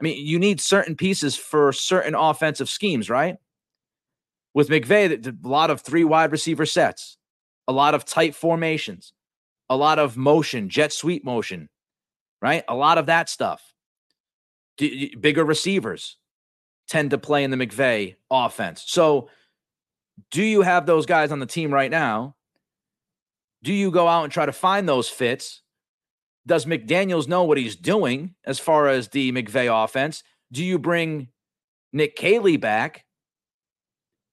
I 0.00 0.04
mean, 0.04 0.26
you 0.26 0.38
need 0.38 0.60
certain 0.60 0.96
pieces 0.96 1.36
for 1.36 1.72
certain 1.72 2.14
offensive 2.14 2.68
schemes, 2.68 3.08
right? 3.08 3.36
With 4.52 4.68
McVay, 4.68 5.26
a 5.26 5.48
lot 5.48 5.70
of 5.70 5.80
three 5.80 6.04
wide 6.04 6.32
receiver 6.32 6.66
sets, 6.66 7.16
a 7.66 7.72
lot 7.72 7.94
of 7.94 8.04
tight 8.04 8.34
formations, 8.34 9.12
a 9.68 9.76
lot 9.76 9.98
of 9.98 10.16
motion, 10.16 10.68
jet 10.68 10.92
sweep 10.92 11.24
motion, 11.24 11.68
right? 12.42 12.64
A 12.68 12.74
lot 12.74 12.98
of 12.98 13.06
that 13.06 13.28
stuff. 13.28 13.73
D- 14.76 15.14
bigger 15.18 15.44
receivers 15.44 16.16
tend 16.88 17.10
to 17.10 17.18
play 17.18 17.44
in 17.44 17.50
the 17.50 17.56
McVay 17.56 18.16
offense. 18.30 18.84
So, 18.86 19.28
do 20.30 20.42
you 20.42 20.62
have 20.62 20.86
those 20.86 21.06
guys 21.06 21.32
on 21.32 21.40
the 21.40 21.46
team 21.46 21.72
right 21.72 21.90
now? 21.90 22.36
Do 23.62 23.72
you 23.72 23.90
go 23.90 24.06
out 24.06 24.24
and 24.24 24.32
try 24.32 24.46
to 24.46 24.52
find 24.52 24.88
those 24.88 25.08
fits? 25.08 25.62
Does 26.46 26.66
McDaniels 26.66 27.26
know 27.26 27.44
what 27.44 27.58
he's 27.58 27.74
doing 27.74 28.34
as 28.44 28.58
far 28.58 28.88
as 28.88 29.08
the 29.08 29.32
McVay 29.32 29.84
offense? 29.84 30.22
Do 30.52 30.62
you 30.62 30.78
bring 30.78 31.28
Nick 31.92 32.16
Caley 32.16 32.56
back 32.56 33.04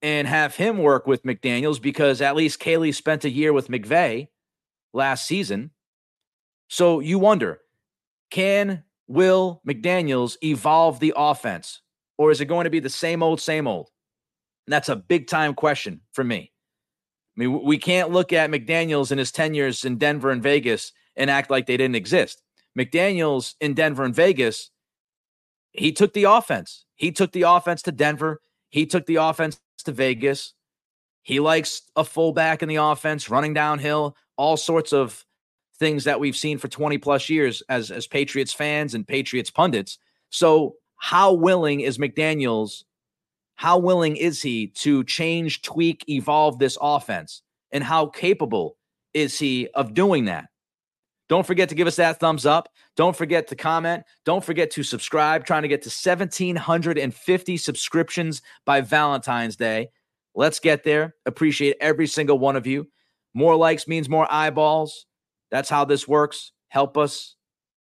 and 0.02 0.28
have 0.28 0.56
him 0.56 0.80
work 0.80 1.06
with 1.06 1.24
McDaniels 1.24 1.82
because 1.82 2.22
at 2.22 2.36
least 2.36 2.60
Caley 2.60 2.92
spent 2.92 3.24
a 3.24 3.30
year 3.30 3.54
with 3.54 3.68
McVay 3.68 4.28
last 4.94 5.28
season. 5.28 5.72
So 6.70 7.00
you 7.00 7.20
wonder, 7.20 7.60
can 8.32 8.84
Will 9.12 9.62
McDaniels 9.68 10.38
evolve 10.42 11.00
the 11.00 11.14
offense 11.18 11.82
or 12.18 12.32
is 12.32 12.40
it 12.40 12.46
going 12.46 12.64
to 12.64 12.70
be 12.70 12.80
the 12.80 12.90
same 12.90 13.22
old, 13.22 13.42
same 13.42 13.68
old? 13.68 13.90
And 14.66 14.74
that's 14.74 14.90
a 14.90 14.96
big 14.96 15.28
time 15.28 15.54
question 15.54 16.02
for 16.14 16.24
me. 16.24 16.54
I 17.36 17.40
mean, 17.40 17.64
we 17.64 17.78
can't 17.78 18.12
look 18.12 18.32
at 18.32 18.50
McDaniels 18.50 19.12
in 19.12 19.18
his 19.18 19.32
10 19.32 19.54
years 19.54 19.84
in 19.84 19.98
Denver 19.98 20.32
and 20.32 20.42
Vegas 20.42 20.94
and 21.18 21.30
act 21.30 21.50
like 21.52 21.66
they 21.66 21.78
didn't 21.78 21.96
exist. 21.96 22.42
McDaniels 22.78 23.56
in 23.60 23.74
Denver 23.74 24.04
and 24.04 24.16
Vegas, 24.16 24.70
he 25.72 25.92
took 25.92 26.14
the 26.14 26.24
offense. 26.24 26.86
He 26.96 27.12
took 27.12 27.34
the 27.34 27.44
offense 27.44 27.82
to 27.84 27.92
Denver. 27.92 28.42
He 28.70 28.86
took 28.86 29.08
the 29.08 29.18
offense 29.18 29.60
to 29.84 29.92
Vegas. 29.92 30.54
He 31.24 31.42
likes 31.42 31.82
a 31.98 32.06
fullback 32.06 32.64
in 32.64 32.70
the 32.70 32.78
offense, 32.78 33.30
running 33.30 33.54
downhill, 33.54 34.16
all 34.38 34.56
sorts 34.56 34.94
of 34.94 35.26
things 35.82 36.04
that 36.04 36.20
we've 36.20 36.38
seen 36.38 36.60
for 36.60 36.68
20 36.68 37.00
plus 37.00 37.28
years 37.28 37.64
as, 37.68 37.90
as 37.90 38.06
Patriots 38.06 38.54
fans 38.54 38.94
and 38.94 39.06
Patriots 39.06 39.50
pundits. 39.50 39.98
So, 40.30 40.76
how 40.98 41.34
willing 41.34 41.82
is 41.82 41.98
McDaniels? 41.98 42.84
How 43.56 43.80
willing 43.80 44.16
is 44.16 44.44
he 44.44 44.68
to 44.68 45.04
change, 45.06 45.64
tweak, 45.64 46.06
evolve 46.08 46.60
this 46.60 46.78
offense? 46.80 47.42
And 47.72 47.84
how 47.84 48.06
capable 48.06 48.78
is 49.16 49.40
he 49.40 49.68
of 49.74 49.96
doing 49.96 50.26
that? 50.26 50.50
Don't 51.28 51.48
forget 51.48 51.70
to 51.70 51.76
give 51.76 51.88
us 51.88 51.96
that 51.96 52.20
thumbs 52.20 52.46
up. 52.46 52.70
Don't 52.96 53.16
forget 53.16 53.48
to 53.48 53.56
comment. 53.56 54.04
Don't 54.24 54.44
forget 54.44 54.70
to 54.72 54.84
subscribe. 54.84 55.46
Trying 55.46 55.64
to 55.64 55.68
get 55.68 55.82
to 55.84 55.90
1,750 55.90 57.58
subscriptions 57.58 58.42
by 58.66 58.82
Valentine's 58.82 59.56
Day. 59.56 59.90
Let's 60.36 60.60
get 60.60 60.84
there. 60.84 61.16
Appreciate 61.26 61.78
every 61.82 62.06
single 62.06 62.38
one 62.38 62.56
of 62.56 62.68
you. 62.68 62.88
More 63.34 63.56
likes 63.56 63.88
means 63.88 64.10
more 64.10 64.32
eyeballs. 64.32 65.08
That's 65.52 65.70
how 65.70 65.86
this 65.86 66.08
works. 66.08 66.52
Help 66.70 66.98
us. 66.98 67.36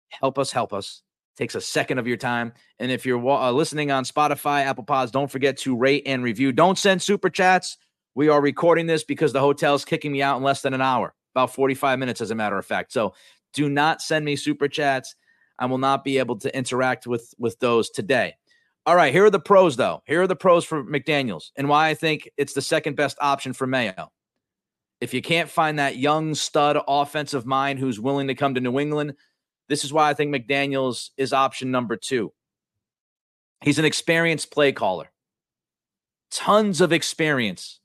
Help 0.10 0.40
us. 0.40 0.52
Help 0.52 0.74
us. 0.74 1.04
Takes 1.38 1.56
a 1.56 1.62
second 1.62 2.00
of 2.00 2.08
your 2.08 2.18
time. 2.18 2.54
And 2.80 2.92
if 2.92 3.06
you're 3.06 3.26
uh, 3.30 3.52
listening 3.52 3.92
on 3.92 4.04
Spotify, 4.04 4.66
Apple 4.66 4.84
Pods, 4.84 5.12
don't 5.12 5.32
forget 5.32 5.58
to 5.60 5.76
rate 5.76 6.04
and 6.06 6.24
review. 6.24 6.52
Don't 6.52 6.78
send 6.78 7.02
super 7.02 7.30
chats. 7.30 7.78
We 8.16 8.28
are 8.30 8.42
recording 8.42 8.88
this 8.88 9.04
because 9.04 9.32
the 9.32 9.40
hotel 9.40 9.76
is 9.76 9.86
kicking 9.86 10.12
me 10.12 10.22
out 10.22 10.38
in 10.38 10.44
less 10.44 10.62
than 10.62 10.74
an 10.74 10.82
hour 10.82 11.14
about 11.34 11.54
45 11.54 12.00
minutes, 12.00 12.22
as 12.22 12.32
a 12.32 12.36
matter 12.36 12.58
of 12.58 12.66
fact. 12.66 12.92
So 12.92 13.14
do 13.54 13.70
not 13.70 14.02
send 14.02 14.26
me 14.26 14.36
super 14.36 14.68
chats. 14.68 15.16
I 15.58 15.66
will 15.68 15.78
not 15.78 16.04
be 16.04 16.18
able 16.18 16.38
to 16.40 16.56
interact 16.56 17.06
with 17.08 17.34
with 17.38 17.60
those 17.60 17.90
today. 17.90 18.36
All 18.86 18.96
right, 18.96 19.14
here 19.14 19.26
are 19.26 19.30
the 19.30 19.40
pros 19.40 19.76
though. 19.76 20.02
Here 20.06 20.22
are 20.22 20.28
the 20.28 20.36
pros 20.36 20.66
for 20.66 20.84
McDaniels 20.84 21.52
and 21.56 21.70
why 21.70 21.90
I 21.90 21.94
think 21.94 22.30
it's 22.38 22.54
the 22.54 22.62
second 22.62 22.96
best 22.96 23.18
option 23.22 23.54
for 23.54 23.68
Mayo. 23.68 24.12
If 25.02 25.14
you 25.14 25.22
can't 25.22 25.50
find 25.50 25.80
that 25.80 25.98
young 25.98 26.36
stud 26.36 26.78
offensive 26.88 27.46
mind 27.46 27.80
who's 27.80 28.00
willing 28.00 28.28
to 28.28 28.36
come 28.36 28.56
to 28.56 28.62
New 28.62 28.80
England, 28.80 29.14
this 29.70 29.86
is 29.86 29.94
why 29.94 30.10
I 30.10 30.14
think 30.14 30.34
McDaniels 30.34 31.10
is 31.18 31.32
option 31.32 31.72
number 31.72 31.96
2. 31.96 32.32
He's 33.62 33.80
an 33.80 33.86
experienced 33.86 34.52
play 34.52 34.72
caller. 34.72 35.12
Tons 36.32 36.82
of 36.82 36.92
experience 36.92 37.80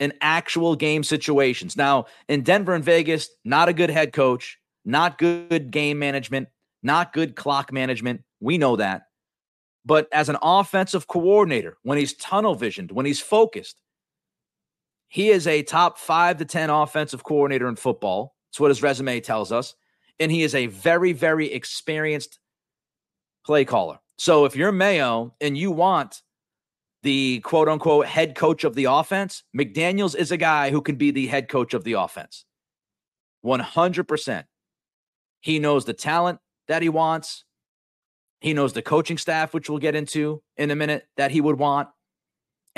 in 0.00 0.12
actual 0.20 0.76
game 0.76 1.02
situations. 1.02 1.76
Now, 1.76 2.06
in 2.28 2.42
Denver 2.42 2.74
and 2.74 2.84
Vegas, 2.84 3.30
not 3.44 3.68
a 3.68 3.72
good 3.72 3.90
head 3.90 4.12
coach, 4.12 4.58
not 4.84 5.18
good 5.18 5.70
game 5.70 5.98
management, 5.98 6.48
not 6.82 7.12
good 7.12 7.36
clock 7.36 7.72
management. 7.72 8.22
We 8.40 8.58
know 8.58 8.76
that. 8.76 9.02
But 9.84 10.08
as 10.12 10.28
an 10.28 10.36
offensive 10.42 11.06
coordinator, 11.06 11.76
when 11.82 11.98
he's 11.98 12.14
tunnel 12.14 12.54
visioned, 12.54 12.92
when 12.92 13.06
he's 13.06 13.20
focused, 13.20 13.80
he 15.08 15.30
is 15.30 15.46
a 15.46 15.62
top 15.62 15.98
five 15.98 16.36
to 16.38 16.44
10 16.44 16.70
offensive 16.70 17.24
coordinator 17.24 17.68
in 17.68 17.76
football. 17.76 18.34
That's 18.50 18.60
what 18.60 18.70
his 18.70 18.82
resume 18.82 19.20
tells 19.20 19.50
us. 19.50 19.74
And 20.20 20.30
he 20.30 20.42
is 20.42 20.54
a 20.54 20.66
very, 20.66 21.12
very 21.12 21.52
experienced 21.52 22.38
play 23.44 23.64
caller. 23.64 23.98
So 24.18 24.44
if 24.44 24.54
you're 24.54 24.72
Mayo 24.72 25.34
and 25.40 25.56
you 25.56 25.70
want 25.70 26.22
the 27.02 27.40
quote 27.40 27.68
unquote 27.68 28.06
head 28.06 28.34
coach 28.34 28.64
of 28.64 28.74
the 28.74 28.84
offense, 28.84 29.44
McDaniels 29.56 30.16
is 30.16 30.30
a 30.30 30.36
guy 30.36 30.70
who 30.70 30.82
can 30.82 30.96
be 30.96 31.10
the 31.10 31.28
head 31.28 31.48
coach 31.48 31.72
of 31.72 31.84
the 31.84 31.94
offense. 31.94 32.44
100%. 33.44 34.44
He 35.40 35.58
knows 35.58 35.84
the 35.84 35.94
talent 35.94 36.40
that 36.66 36.82
he 36.82 36.88
wants. 36.88 37.44
He 38.40 38.52
knows 38.52 38.72
the 38.72 38.82
coaching 38.82 39.18
staff, 39.18 39.54
which 39.54 39.70
we'll 39.70 39.78
get 39.78 39.94
into 39.94 40.42
in 40.56 40.70
a 40.70 40.76
minute, 40.76 41.06
that 41.16 41.30
he 41.30 41.40
would 41.40 41.58
want. 41.58 41.88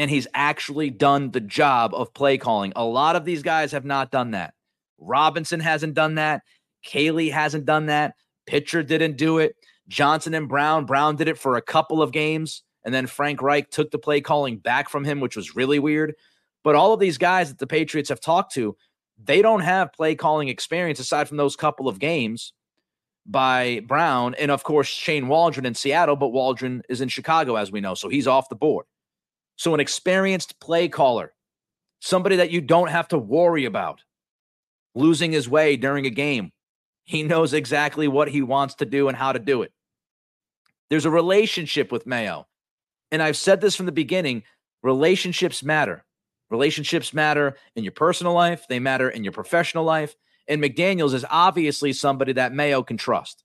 And 0.00 0.10
he's 0.10 0.26
actually 0.32 0.88
done 0.88 1.30
the 1.30 1.40
job 1.40 1.92
of 1.92 2.14
play 2.14 2.38
calling. 2.38 2.72
A 2.74 2.82
lot 2.82 3.16
of 3.16 3.26
these 3.26 3.42
guys 3.42 3.72
have 3.72 3.84
not 3.84 4.10
done 4.10 4.30
that. 4.30 4.54
Robinson 4.98 5.60
hasn't 5.60 5.92
done 5.92 6.14
that. 6.14 6.40
Caley 6.82 7.28
hasn't 7.28 7.66
done 7.66 7.84
that. 7.86 8.14
Pitcher 8.46 8.82
didn't 8.82 9.18
do 9.18 9.36
it. 9.36 9.56
Johnson 9.88 10.32
and 10.32 10.48
Brown, 10.48 10.86
Brown 10.86 11.16
did 11.16 11.28
it 11.28 11.36
for 11.36 11.56
a 11.56 11.60
couple 11.60 12.00
of 12.00 12.12
games. 12.12 12.62
And 12.82 12.94
then 12.94 13.06
Frank 13.06 13.42
Reich 13.42 13.70
took 13.70 13.90
the 13.90 13.98
play 13.98 14.22
calling 14.22 14.56
back 14.56 14.88
from 14.88 15.04
him, 15.04 15.20
which 15.20 15.36
was 15.36 15.54
really 15.54 15.78
weird. 15.78 16.14
But 16.64 16.76
all 16.76 16.94
of 16.94 17.00
these 17.00 17.18
guys 17.18 17.50
that 17.50 17.58
the 17.58 17.66
Patriots 17.66 18.08
have 18.08 18.20
talked 18.20 18.54
to, 18.54 18.76
they 19.22 19.42
don't 19.42 19.60
have 19.60 19.92
play 19.92 20.14
calling 20.14 20.48
experience 20.48 20.98
aside 20.98 21.28
from 21.28 21.36
those 21.36 21.56
couple 21.56 21.88
of 21.88 21.98
games 21.98 22.54
by 23.26 23.82
Brown 23.86 24.34
and 24.36 24.50
of 24.50 24.64
course 24.64 24.88
Shane 24.88 25.28
Waldron 25.28 25.66
in 25.66 25.74
Seattle, 25.74 26.16
but 26.16 26.28
Waldron 26.28 26.82
is 26.88 27.02
in 27.02 27.08
Chicago 27.08 27.56
as 27.56 27.70
we 27.70 27.80
know, 27.80 27.94
so 27.94 28.08
he's 28.08 28.26
off 28.26 28.48
the 28.48 28.56
board. 28.56 28.86
So 29.60 29.74
an 29.74 29.80
experienced 29.80 30.58
play 30.58 30.88
caller, 30.88 31.34
somebody 32.00 32.36
that 32.36 32.50
you 32.50 32.62
don't 32.62 32.88
have 32.88 33.08
to 33.08 33.18
worry 33.18 33.66
about 33.66 34.00
losing 34.94 35.32
his 35.32 35.50
way 35.50 35.76
during 35.76 36.06
a 36.06 36.10
game. 36.10 36.50
He 37.04 37.24
knows 37.24 37.52
exactly 37.52 38.08
what 38.08 38.30
he 38.30 38.40
wants 38.40 38.76
to 38.76 38.86
do 38.86 39.08
and 39.08 39.14
how 39.18 39.34
to 39.34 39.38
do 39.38 39.60
it. 39.60 39.70
There's 40.88 41.04
a 41.04 41.10
relationship 41.10 41.92
with 41.92 42.06
Mayo. 42.06 42.46
And 43.12 43.22
I've 43.22 43.36
said 43.36 43.60
this 43.60 43.76
from 43.76 43.84
the 43.84 43.92
beginning 43.92 44.44
relationships 44.82 45.62
matter. 45.62 46.06
Relationships 46.48 47.12
matter 47.12 47.58
in 47.76 47.84
your 47.84 47.92
personal 47.92 48.32
life, 48.32 48.64
they 48.66 48.78
matter 48.78 49.10
in 49.10 49.24
your 49.24 49.34
professional 49.34 49.84
life. 49.84 50.16
And 50.48 50.62
McDaniels 50.62 51.12
is 51.12 51.26
obviously 51.28 51.92
somebody 51.92 52.32
that 52.32 52.54
Mayo 52.54 52.82
can 52.82 52.96
trust. 52.96 53.44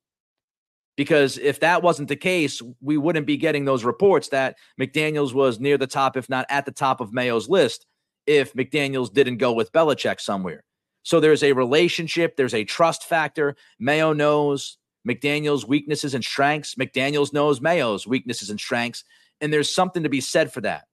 Because 0.95 1.37
if 1.37 1.59
that 1.59 1.83
wasn't 1.83 2.07
the 2.07 2.15
case, 2.15 2.61
we 2.81 2.97
wouldn't 2.97 3.27
be 3.27 3.37
getting 3.37 3.65
those 3.65 3.83
reports 3.83 4.29
that 4.29 4.55
McDaniels 4.79 5.33
was 5.33 5.59
near 5.59 5.77
the 5.77 5.87
top, 5.87 6.15
if 6.15 6.29
not 6.29 6.45
at 6.49 6.65
the 6.65 6.71
top 6.71 7.01
of 7.01 7.13
Mayo's 7.13 7.49
list, 7.49 7.85
if 8.25 8.53
McDaniels 8.53 9.13
didn't 9.13 9.37
go 9.37 9.51
with 9.51 9.71
Belichick 9.73 10.21
somewhere. 10.21 10.63
So 11.03 11.19
there's 11.19 11.43
a 11.43 11.51
relationship, 11.51 12.35
there's 12.35 12.53
a 12.53 12.63
trust 12.63 13.03
factor. 13.03 13.55
Mayo 13.77 14.13
knows 14.13 14.77
McDaniels' 15.07 15.67
weaknesses 15.67 16.15
and 16.15 16.23
strengths. 16.23 16.75
McDaniels 16.75 17.31
knows 17.31 17.61
Mayo's 17.61 18.07
weaknesses 18.07 18.49
and 18.49 18.59
strengths. 18.59 19.03
And 19.41 19.53
there's 19.53 19.73
something 19.73 20.03
to 20.03 20.09
be 20.09 20.21
said 20.21 20.51
for 20.51 20.61
that. 20.61 20.85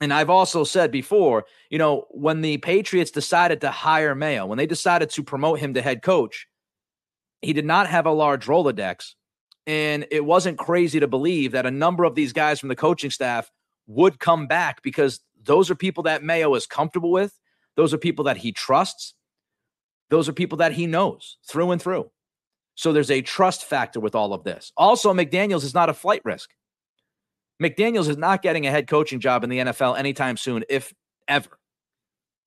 And 0.00 0.12
I've 0.12 0.30
also 0.30 0.64
said 0.64 0.90
before, 0.90 1.44
you 1.68 1.78
know, 1.78 2.06
when 2.10 2.40
the 2.40 2.56
Patriots 2.56 3.10
decided 3.10 3.60
to 3.60 3.70
hire 3.70 4.14
Mayo, 4.14 4.46
when 4.46 4.56
they 4.56 4.66
decided 4.66 5.10
to 5.10 5.22
promote 5.22 5.60
him 5.60 5.74
to 5.74 5.82
head 5.82 6.02
coach, 6.02 6.48
he 7.42 7.52
did 7.52 7.64
not 7.64 7.88
have 7.88 8.06
a 8.06 8.12
large 8.12 8.46
Rolodex. 8.46 9.14
And 9.66 10.06
it 10.10 10.24
wasn't 10.24 10.58
crazy 10.58 11.00
to 11.00 11.06
believe 11.06 11.52
that 11.52 11.66
a 11.66 11.70
number 11.70 12.04
of 12.04 12.14
these 12.14 12.32
guys 12.32 12.58
from 12.58 12.68
the 12.68 12.76
coaching 12.76 13.10
staff 13.10 13.50
would 13.86 14.18
come 14.18 14.46
back 14.46 14.82
because 14.82 15.20
those 15.42 15.70
are 15.70 15.74
people 15.74 16.04
that 16.04 16.22
Mayo 16.22 16.54
is 16.54 16.66
comfortable 16.66 17.10
with. 17.10 17.38
Those 17.76 17.94
are 17.94 17.98
people 17.98 18.24
that 18.24 18.38
he 18.38 18.52
trusts. 18.52 19.14
Those 20.08 20.28
are 20.28 20.32
people 20.32 20.58
that 20.58 20.72
he 20.72 20.86
knows 20.86 21.38
through 21.46 21.70
and 21.70 21.80
through. 21.80 22.10
So 22.74 22.92
there's 22.92 23.10
a 23.10 23.22
trust 23.22 23.64
factor 23.64 24.00
with 24.00 24.14
all 24.14 24.32
of 24.32 24.44
this. 24.44 24.72
Also, 24.76 25.12
McDaniels 25.12 25.64
is 25.64 25.74
not 25.74 25.90
a 25.90 25.94
flight 25.94 26.22
risk. 26.24 26.50
McDaniels 27.62 28.08
is 28.08 28.16
not 28.16 28.42
getting 28.42 28.66
a 28.66 28.70
head 28.70 28.88
coaching 28.88 29.20
job 29.20 29.44
in 29.44 29.50
the 29.50 29.58
NFL 29.58 29.98
anytime 29.98 30.36
soon, 30.36 30.64
if 30.68 30.94
ever. 31.28 31.58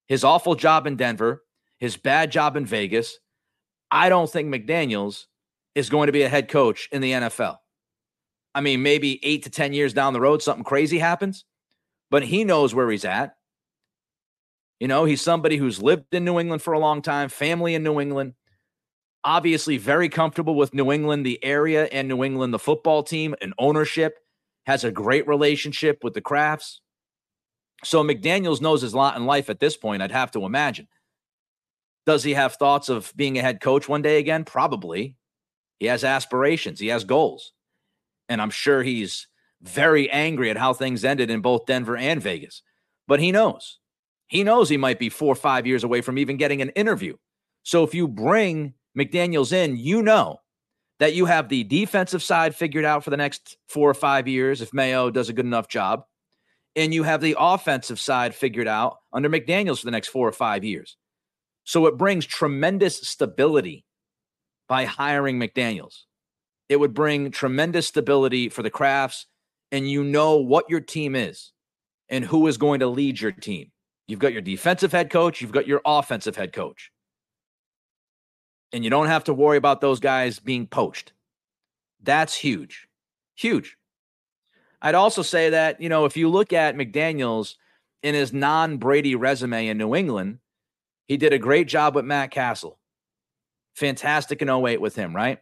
His 0.07 0.23
awful 0.23 0.55
job 0.55 0.87
in 0.87 0.95
Denver, 0.95 1.43
his 1.77 1.97
bad 1.97 2.31
job 2.31 2.57
in 2.57 2.65
Vegas. 2.65 3.19
I 3.93 4.09
don't 4.09 4.29
think 4.29 4.49
McDaniels 4.49 5.27
is 5.75 5.91
going 5.91 6.07
to 6.07 6.11
be 6.11 6.23
a 6.23 6.29
head 6.29 6.49
coach 6.49 6.89
in 6.91 6.99
the 6.99 7.11
NFL. 7.11 7.57
I 8.55 8.61
mean, 8.61 8.81
maybe 8.81 9.23
eight 9.23 9.43
to 9.43 9.51
10 9.51 9.73
years 9.73 9.93
down 9.93 10.13
the 10.13 10.19
road, 10.19 10.41
something 10.41 10.63
crazy 10.63 10.97
happens, 10.97 11.45
but 12.09 12.23
he 12.23 12.43
knows 12.43 12.73
where 12.73 12.89
he's 12.89 13.05
at. 13.05 13.35
You 14.79 14.87
know, 14.87 15.05
he's 15.05 15.21
somebody 15.21 15.57
who's 15.57 15.79
lived 15.79 16.11
in 16.11 16.25
New 16.25 16.39
England 16.39 16.63
for 16.63 16.73
a 16.73 16.79
long 16.79 17.03
time, 17.03 17.29
family 17.29 17.75
in 17.75 17.83
New 17.83 17.99
England, 17.99 18.33
obviously 19.23 19.77
very 19.77 20.09
comfortable 20.09 20.55
with 20.55 20.73
New 20.73 20.91
England, 20.91 21.23
the 21.23 21.41
area, 21.43 21.85
and 21.85 22.07
New 22.07 22.23
England, 22.23 22.51
the 22.51 22.59
football 22.59 23.03
team, 23.03 23.35
and 23.41 23.53
ownership 23.59 24.17
has 24.65 24.83
a 24.83 24.91
great 24.91 25.27
relationship 25.27 26.03
with 26.03 26.15
the 26.15 26.21
Krafts. 26.21 26.79
So 27.83 28.03
McDaniels 28.03 28.59
knows 28.59 28.81
his 28.81 28.95
lot 28.95 29.17
in 29.17 29.27
life 29.27 29.51
at 29.51 29.59
this 29.59 29.77
point, 29.77 30.01
I'd 30.01 30.11
have 30.11 30.31
to 30.31 30.45
imagine. 30.45 30.87
Does 32.05 32.23
he 32.23 32.33
have 32.33 32.55
thoughts 32.55 32.89
of 32.89 33.13
being 33.15 33.37
a 33.37 33.41
head 33.41 33.61
coach 33.61 33.87
one 33.87 34.01
day 34.01 34.17
again? 34.17 34.43
Probably. 34.43 35.15
He 35.79 35.87
has 35.87 36.03
aspirations, 36.03 36.79
he 36.79 36.87
has 36.87 37.03
goals. 37.03 37.53
And 38.29 38.41
I'm 38.41 38.49
sure 38.49 38.83
he's 38.83 39.27
very 39.61 40.09
angry 40.09 40.49
at 40.49 40.57
how 40.57 40.73
things 40.73 41.03
ended 41.03 41.29
in 41.29 41.41
both 41.41 41.65
Denver 41.65 41.97
and 41.97 42.21
Vegas. 42.21 42.61
But 43.07 43.19
he 43.19 43.31
knows. 43.31 43.79
He 44.27 44.43
knows 44.43 44.69
he 44.69 44.77
might 44.77 44.99
be 44.99 45.09
four 45.09 45.33
or 45.33 45.35
five 45.35 45.67
years 45.67 45.83
away 45.83 46.01
from 46.01 46.17
even 46.17 46.37
getting 46.37 46.61
an 46.61 46.69
interview. 46.69 47.15
So 47.63 47.83
if 47.83 47.93
you 47.93 48.07
bring 48.07 48.73
McDaniels 48.97 49.51
in, 49.51 49.77
you 49.77 50.01
know 50.01 50.39
that 50.99 51.13
you 51.13 51.25
have 51.25 51.49
the 51.49 51.63
defensive 51.63 52.23
side 52.23 52.55
figured 52.55 52.85
out 52.85 53.03
for 53.03 53.09
the 53.09 53.17
next 53.17 53.57
four 53.67 53.89
or 53.89 53.93
five 53.93 54.27
years 54.27 54.61
if 54.61 54.73
Mayo 54.73 55.09
does 55.09 55.29
a 55.29 55.33
good 55.33 55.45
enough 55.45 55.67
job. 55.67 56.03
And 56.75 56.93
you 56.93 57.03
have 57.03 57.21
the 57.21 57.35
offensive 57.37 57.99
side 57.99 58.33
figured 58.33 58.67
out 58.67 58.97
under 59.11 59.29
McDaniels 59.29 59.79
for 59.79 59.85
the 59.85 59.91
next 59.91 60.07
four 60.07 60.27
or 60.27 60.31
five 60.31 60.63
years. 60.63 60.97
So 61.63 61.85
it 61.85 61.97
brings 61.97 62.25
tremendous 62.25 63.07
stability 63.07 63.85
by 64.67 64.85
hiring 64.85 65.39
McDaniels. 65.39 66.03
It 66.69 66.79
would 66.79 66.93
bring 66.93 67.31
tremendous 67.31 67.87
stability 67.87 68.49
for 68.49 68.63
the 68.63 68.71
Krafts, 68.71 69.25
and 69.71 69.89
you 69.89 70.03
know 70.03 70.37
what 70.37 70.69
your 70.69 70.81
team 70.81 71.15
is 71.15 71.51
and 72.09 72.25
who 72.25 72.47
is 72.47 72.57
going 72.57 72.79
to 72.81 72.87
lead 72.87 73.19
your 73.19 73.31
team. 73.31 73.71
You've 74.07 74.19
got 74.19 74.33
your 74.33 74.41
defensive 74.41 74.91
head 74.91 75.09
coach, 75.09 75.41
you've 75.41 75.51
got 75.51 75.67
your 75.67 75.81
offensive 75.85 76.35
head 76.35 76.53
coach 76.53 76.91
and 78.73 78.83
you 78.83 78.89
don't 78.89 79.07
have 79.07 79.23
to 79.25 79.33
worry 79.33 79.57
about 79.57 79.79
those 79.79 79.99
guys 79.99 80.39
being 80.39 80.65
poached. 80.65 81.13
That's 82.01 82.33
huge. 82.33 82.87
Huge. 83.35 83.77
I'd 84.81 84.95
also 84.95 85.21
say 85.21 85.51
that, 85.51 85.79
you 85.79 85.87
know, 85.87 86.05
if 86.05 86.17
you 86.17 86.27
look 86.27 86.51
at 86.51 86.75
McDaniels 86.75 87.55
in 88.01 88.15
his 88.15 88.33
non 88.33 88.77
Brady 88.77 89.15
resume 89.15 89.67
in 89.67 89.77
New 89.77 89.95
England, 89.95 90.39
he 91.07 91.17
did 91.17 91.33
a 91.33 91.39
great 91.39 91.67
job 91.67 91.95
with 91.95 92.05
Matt 92.05 92.31
Cassel. 92.31 92.79
Fantastic 93.75 94.41
in 94.41 94.49
08 94.49 94.79
with 94.81 94.95
him, 94.95 95.15
right? 95.15 95.39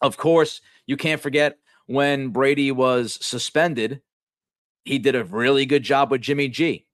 Of 0.00 0.16
course, 0.16 0.60
you 0.86 0.96
can't 0.96 1.20
forget 1.20 1.58
when 1.86 2.28
Brady 2.28 2.72
was 2.72 3.18
suspended, 3.24 4.00
he 4.84 4.98
did 4.98 5.14
a 5.14 5.24
really 5.24 5.66
good 5.66 5.82
job 5.82 6.10
with 6.10 6.20
Jimmy 6.20 6.48
G. 6.48 6.86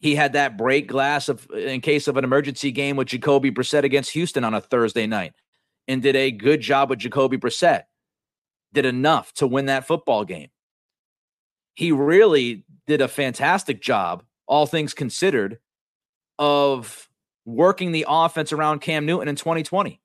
He 0.00 0.14
had 0.14 0.34
that 0.34 0.56
break 0.56 0.86
glass 0.86 1.28
of 1.28 1.48
in 1.50 1.80
case 1.80 2.08
of 2.08 2.16
an 2.16 2.24
emergency 2.24 2.72
game 2.72 2.96
with 2.96 3.08
Jacoby 3.08 3.50
Brissett 3.50 3.84
against 3.84 4.10
Houston 4.10 4.44
on 4.44 4.54
a 4.54 4.60
Thursday 4.60 5.06
night 5.06 5.32
and 5.88 6.02
did 6.02 6.16
a 6.16 6.30
good 6.30 6.60
job 6.60 6.90
with 6.90 6.98
Jacoby 6.98 7.36
Brissett. 7.36 7.84
Did 8.72 8.86
enough 8.86 9.32
to 9.34 9.46
win 9.46 9.66
that 9.66 9.86
football 9.86 10.24
game. 10.24 10.48
He 11.74 11.92
really 11.92 12.64
did 12.86 13.00
a 13.00 13.08
fantastic 13.08 13.80
job, 13.80 14.24
all 14.46 14.66
things 14.66 14.94
considered, 14.94 15.58
of 16.38 17.08
working 17.44 17.92
the 17.92 18.06
offense 18.08 18.52
around 18.52 18.80
Cam 18.80 19.06
Newton 19.06 19.28
in 19.28 19.36
2020. 19.36 20.00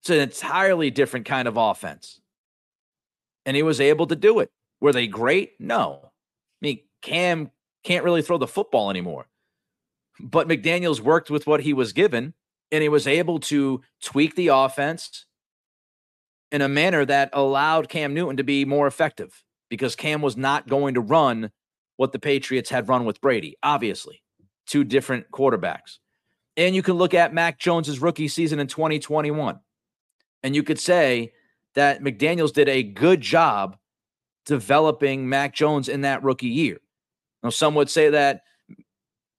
It's 0.00 0.10
an 0.10 0.18
entirely 0.18 0.90
different 0.90 1.26
kind 1.26 1.46
of 1.46 1.56
offense. 1.56 2.20
And 3.46 3.56
he 3.56 3.62
was 3.62 3.80
able 3.80 4.06
to 4.06 4.16
do 4.16 4.40
it. 4.40 4.50
Were 4.80 4.92
they 4.92 5.06
great? 5.06 5.52
No. 5.60 6.00
I 6.04 6.08
mean, 6.60 6.80
Cam 7.02 7.50
can't 7.84 8.04
really 8.04 8.22
throw 8.22 8.38
the 8.38 8.46
football 8.46 8.90
anymore. 8.90 9.26
But 10.20 10.48
McDaniels 10.48 11.00
worked 11.00 11.30
with 11.30 11.46
what 11.46 11.60
he 11.60 11.72
was 11.72 11.92
given, 11.92 12.34
and 12.70 12.82
he 12.82 12.88
was 12.88 13.06
able 13.06 13.40
to 13.40 13.82
tweak 14.02 14.34
the 14.34 14.48
offense 14.48 15.26
in 16.50 16.62
a 16.62 16.68
manner 16.68 17.04
that 17.04 17.30
allowed 17.32 17.88
Cam 17.88 18.14
Newton 18.14 18.36
to 18.36 18.44
be 18.44 18.64
more 18.64 18.86
effective 18.86 19.42
because 19.70 19.96
Cam 19.96 20.20
was 20.20 20.36
not 20.36 20.68
going 20.68 20.94
to 20.94 21.00
run 21.00 21.50
what 21.96 22.12
the 22.12 22.18
Patriots 22.18 22.70
had 22.70 22.88
run 22.88 23.04
with 23.04 23.20
Brady, 23.20 23.56
obviously. 23.62 24.22
Two 24.66 24.84
different 24.84 25.30
quarterbacks. 25.30 25.98
And 26.56 26.74
you 26.74 26.82
can 26.82 26.94
look 26.94 27.14
at 27.14 27.34
Mac 27.34 27.58
Jones's 27.58 28.00
rookie 28.00 28.28
season 28.28 28.58
in 28.58 28.66
2021. 28.66 29.58
And 30.42 30.54
you 30.54 30.62
could 30.62 30.78
say 30.78 31.32
that 31.74 32.02
McDaniels 32.02 32.52
did 32.52 32.68
a 32.68 32.82
good 32.82 33.20
job 33.20 33.76
developing 34.44 35.28
Mac 35.28 35.54
Jones 35.54 35.88
in 35.88 36.02
that 36.02 36.22
rookie 36.22 36.48
year. 36.48 36.78
Now, 37.42 37.50
some 37.50 37.74
would 37.74 37.90
say 37.90 38.10
that 38.10 38.42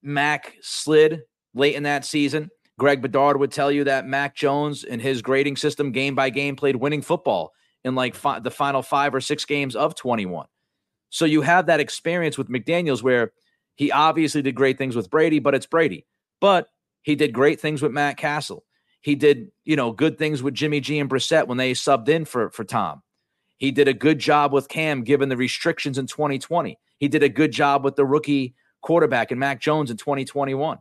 Mac 0.02 0.56
slid 0.62 1.24
late 1.54 1.76
in 1.76 1.84
that 1.84 2.06
season. 2.06 2.50
Greg 2.80 3.02
Bedard 3.02 3.38
would 3.38 3.52
tell 3.52 3.72
you 3.72 3.84
that 3.84 4.08
Mac 4.08 4.36
Jones 4.36 4.84
in 4.84 5.00
his 5.00 5.22
grading 5.22 5.58
system, 5.58 5.92
game 5.92 6.16
by 6.16 6.30
game, 6.30 6.56
played 6.56 6.76
winning 6.76 7.02
football 7.02 7.54
in 7.84 7.96
like 7.96 8.16
fi- 8.16 8.40
the 8.40 8.52
final 8.52 8.82
five 8.82 9.14
or 9.14 9.22
six 9.22 9.46
games 9.46 9.76
of 9.76 9.96
21. 9.96 10.48
So 11.10 11.26
you 11.26 11.42
have 11.42 11.68
that 11.68 11.80
experience 11.80 12.38
with 12.38 12.50
McDaniels 12.50 13.04
where 13.04 13.34
he 13.76 13.92
obviously 13.92 14.42
did 14.42 14.56
great 14.56 14.78
things 14.78 14.96
with 14.96 15.10
Brady, 15.10 15.40
but 15.40 15.56
it's 15.56 15.66
Brady. 15.66 16.06
But 16.40 16.70
he 17.02 17.16
did 17.16 17.34
great 17.34 17.60
things 17.60 17.82
with 17.82 17.92
Matt 17.92 18.18
Cassel. 18.18 18.64
He 19.02 19.16
did, 19.16 19.52
you 19.66 19.76
know, 19.76 19.92
good 19.92 20.18
things 20.18 20.42
with 20.42 20.54
Jimmy 20.54 20.80
G 20.80 21.00
and 21.00 21.10
Brissett 21.10 21.48
when 21.48 21.58
they 21.58 21.74
subbed 21.74 22.10
in 22.10 22.26
for 22.26 22.50
for 22.52 22.64
Tom. 22.64 23.02
He 23.58 23.72
did 23.72 23.88
a 23.88 23.94
good 23.94 24.20
job 24.20 24.54
with 24.54 24.70
Cam 24.70 25.04
given 25.04 25.30
the 25.30 25.38
restrictions 25.38 25.98
in 25.98 26.08
2020. 26.08 26.78
He 27.00 27.08
did 27.08 27.24
a 27.24 27.30
good 27.30 27.52
job 27.52 27.84
with 27.84 27.96
the 27.96 28.06
rookie 28.06 28.56
quarterback 28.82 29.32
and 29.32 29.40
Mac 29.40 29.60
Jones 29.60 29.90
in 29.90 29.98
2021. 29.98 30.78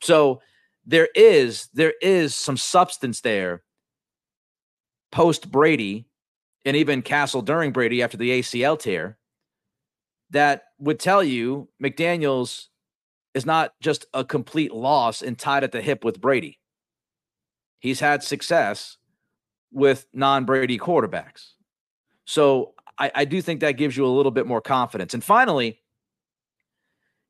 So 0.00 0.40
there 0.86 1.08
is 1.14 1.68
there 1.74 1.94
is 2.00 2.34
some 2.34 2.56
substance 2.56 3.20
there 3.20 3.62
post 5.12 5.50
Brady 5.50 6.06
and 6.64 6.76
even 6.76 7.02
Cassel 7.02 7.42
during 7.42 7.72
Brady 7.72 8.02
after 8.02 8.16
the 8.16 8.40
ACL 8.40 8.78
tear 8.78 9.17
that 10.30 10.64
would 10.78 11.00
tell 11.00 11.22
you 11.22 11.68
McDaniels 11.82 12.66
is 13.34 13.46
not 13.46 13.72
just 13.80 14.06
a 14.14 14.24
complete 14.24 14.72
loss 14.72 15.22
and 15.22 15.38
tied 15.38 15.64
at 15.64 15.72
the 15.72 15.80
hip 15.80 16.04
with 16.04 16.20
Brady. 16.20 16.58
He's 17.78 18.00
had 18.00 18.22
success 18.22 18.96
with 19.72 20.06
non 20.12 20.44
Brady 20.44 20.78
quarterbacks. 20.78 21.52
So 22.24 22.74
I, 22.98 23.10
I, 23.14 23.24
do 23.24 23.40
think 23.40 23.60
that 23.60 23.72
gives 23.72 23.96
you 23.96 24.04
a 24.04 24.08
little 24.08 24.32
bit 24.32 24.46
more 24.46 24.60
confidence. 24.60 25.14
And 25.14 25.22
finally, 25.22 25.80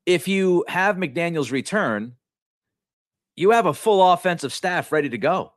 if 0.05 0.27
you 0.27 0.65
have 0.67 0.95
McDaniels 0.97 1.51
return, 1.51 2.15
you 3.35 3.51
have 3.51 3.65
a 3.65 3.73
full 3.73 4.11
offensive 4.11 4.51
staff 4.51 4.91
ready 4.91 5.09
to 5.09 5.17
go. 5.17 5.53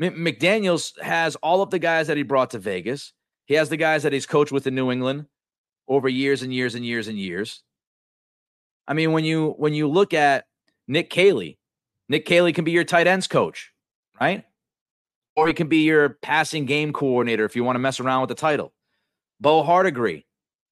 McDaniels 0.00 0.98
has 1.00 1.36
all 1.36 1.62
of 1.62 1.70
the 1.70 1.78
guys 1.78 2.06
that 2.06 2.16
he 2.16 2.22
brought 2.22 2.50
to 2.50 2.58
Vegas. 2.58 3.12
He 3.44 3.54
has 3.54 3.68
the 3.68 3.76
guys 3.76 4.02
that 4.02 4.12
he's 4.12 4.26
coached 4.26 4.52
with 4.52 4.66
in 4.66 4.74
New 4.74 4.90
England 4.90 5.26
over 5.90 6.08
years 6.08 6.42
and 6.42 6.54
years 6.54 6.74
and 6.74 6.86
years 6.86 7.08
and 7.08 7.18
years. 7.18 7.62
I 8.88 8.94
mean, 8.94 9.12
when 9.12 9.24
you 9.24 9.54
when 9.58 9.74
you 9.74 9.88
look 9.88 10.14
at 10.14 10.46
Nick 10.88 11.10
Caley, 11.10 11.58
Nick 12.08 12.24
Caley 12.24 12.52
can 12.52 12.64
be 12.64 12.70
your 12.70 12.84
tight 12.84 13.06
ends 13.06 13.26
coach, 13.26 13.72
right? 14.18 14.44
Or 15.36 15.46
he 15.46 15.52
can 15.52 15.68
be 15.68 15.84
your 15.84 16.10
passing 16.22 16.64
game 16.64 16.92
coordinator 16.92 17.44
if 17.44 17.56
you 17.56 17.64
want 17.64 17.74
to 17.74 17.80
mess 17.80 18.00
around 18.00 18.22
with 18.22 18.28
the 18.28 18.34
title. 18.34 18.72
Bo 19.40 19.62
Hardegree 19.62 20.24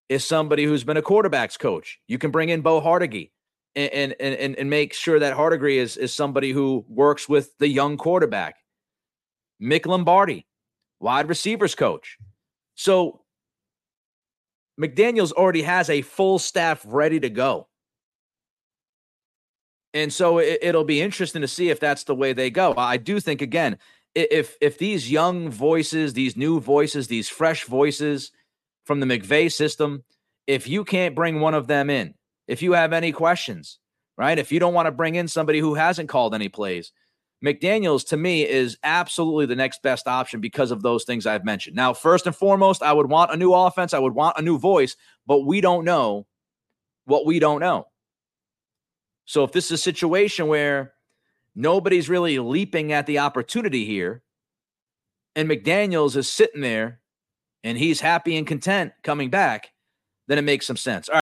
is 0.09 0.24
somebody 0.24 0.64
who's 0.64 0.85
been 0.85 0.96
a 0.96 1.02
quarterbacks 1.02 1.59
coach. 1.59 1.98
You 2.07 2.18
can 2.18 2.31
bring 2.31 2.48
in 2.48 2.61
Bo 2.61 2.81
Hardegree 2.81 3.31
and 3.76 3.92
and 3.92 4.14
and, 4.20 4.57
and 4.57 4.70
make 4.70 4.94
sure 4.94 5.18
that 5.18 5.37
Hardegree 5.37 5.78
is 5.78 5.96
is 5.96 6.14
somebody 6.14 6.52
who 6.52 6.85
works 6.88 7.28
with 7.28 7.57
the 7.59 7.68
young 7.68 7.96
quarterback. 7.96 8.57
Mick 9.61 9.87
Lombardi, 9.87 10.46
wide 11.00 11.28
receivers 11.28 11.74
coach. 11.74 12.16
So 12.76 13.22
McDaniels 14.78 15.32
already 15.32 15.62
has 15.62 15.90
a 15.90 16.02
full 16.02 16.38
staff 16.38 16.82
ready 16.86 17.18
to 17.20 17.30
go. 17.30 17.68
And 19.94 20.12
so 20.12 20.38
it, 20.38 20.74
will 20.74 20.84
be 20.84 21.00
interesting 21.00 21.42
to 21.42 21.48
see 21.48 21.70
if 21.70 21.80
that's 21.80 22.04
the 22.04 22.14
way 22.14 22.32
they 22.32 22.50
go. 22.50 22.74
I 22.76 22.98
do 22.98 23.20
think 23.20 23.42
again, 23.42 23.78
if 24.14 24.56
if 24.60 24.78
these 24.78 25.10
young 25.10 25.50
voices, 25.50 26.12
these 26.12 26.36
new 26.36 26.60
voices, 26.60 27.08
these 27.08 27.28
fresh 27.28 27.64
voices 27.64 28.30
from 28.84 29.00
the 29.00 29.06
McVay 29.06 29.50
system, 29.50 30.04
if 30.46 30.68
you 30.68 30.84
can't 30.84 31.14
bring 31.14 31.40
one 31.40 31.54
of 31.54 31.66
them 31.66 31.90
in, 31.90 32.14
if 32.46 32.62
you 32.62 32.72
have 32.72 32.92
any 32.92 33.12
questions, 33.12 33.78
right? 34.16 34.38
If 34.38 34.52
you 34.52 34.60
don't 34.60 34.74
want 34.74 34.86
to 34.86 34.92
bring 34.92 35.14
in 35.14 35.28
somebody 35.28 35.58
who 35.58 35.74
hasn't 35.74 36.08
called 36.08 36.34
any 36.34 36.48
plays, 36.48 36.92
McDaniels 37.44 38.07
to 38.09 38.16
me 38.16 38.46
is 38.46 38.79
absolutely 38.83 39.46
the 39.46 39.57
next 39.57 39.83
best 39.83 40.09
option 40.09 40.40
because 40.40 40.70
of 40.70 40.83
those 40.83 41.05
things 41.05 41.27
I've 41.27 41.44
mentioned. 41.44 41.77
Now, 41.77 41.94
first 41.94 42.27
and 42.27 42.35
foremost, 42.35 42.83
I 42.83 42.92
would 42.92 43.09
want 43.09 43.33
a 43.33 43.37
new 43.37 43.55
offense, 43.55 43.94
I 43.94 43.98
would 43.98 44.14
want 44.14 44.38
a 44.38 44.42
new 44.42 44.59
voice, 44.59 44.96
but 45.27 45.46
we 45.46 45.61
don't 45.61 45.85
know 45.85 46.27
what 47.05 47.27
we 47.27 47.38
don't 47.38 47.61
know. 47.61 47.87
So 49.24 49.44
if 49.44 49.53
this 49.53 49.66
is 49.66 49.72
a 49.72 49.79
situation 49.79 50.48
where 50.48 50.94
nobody's 51.55 52.09
really 52.09 52.38
leaping 52.38 52.92
at 52.92 53.07
the 53.07 53.20
opportunity 53.20 53.85
here, 53.85 54.22
and 55.37 55.48
McDaniels 55.48 56.16
is 56.16 56.29
sitting 56.29 56.62
there 56.62 57.01
and 57.62 57.79
he's 57.79 58.01
happy 58.01 58.37
and 58.37 58.46
content 58.46 58.92
coming 59.05 59.31
back, 59.31 59.68
then 60.27 60.38
it 60.38 60.42
makes 60.42 60.66
some 60.66 60.77
sense. 60.77 61.09
All 61.09 61.14
right. 61.14 61.16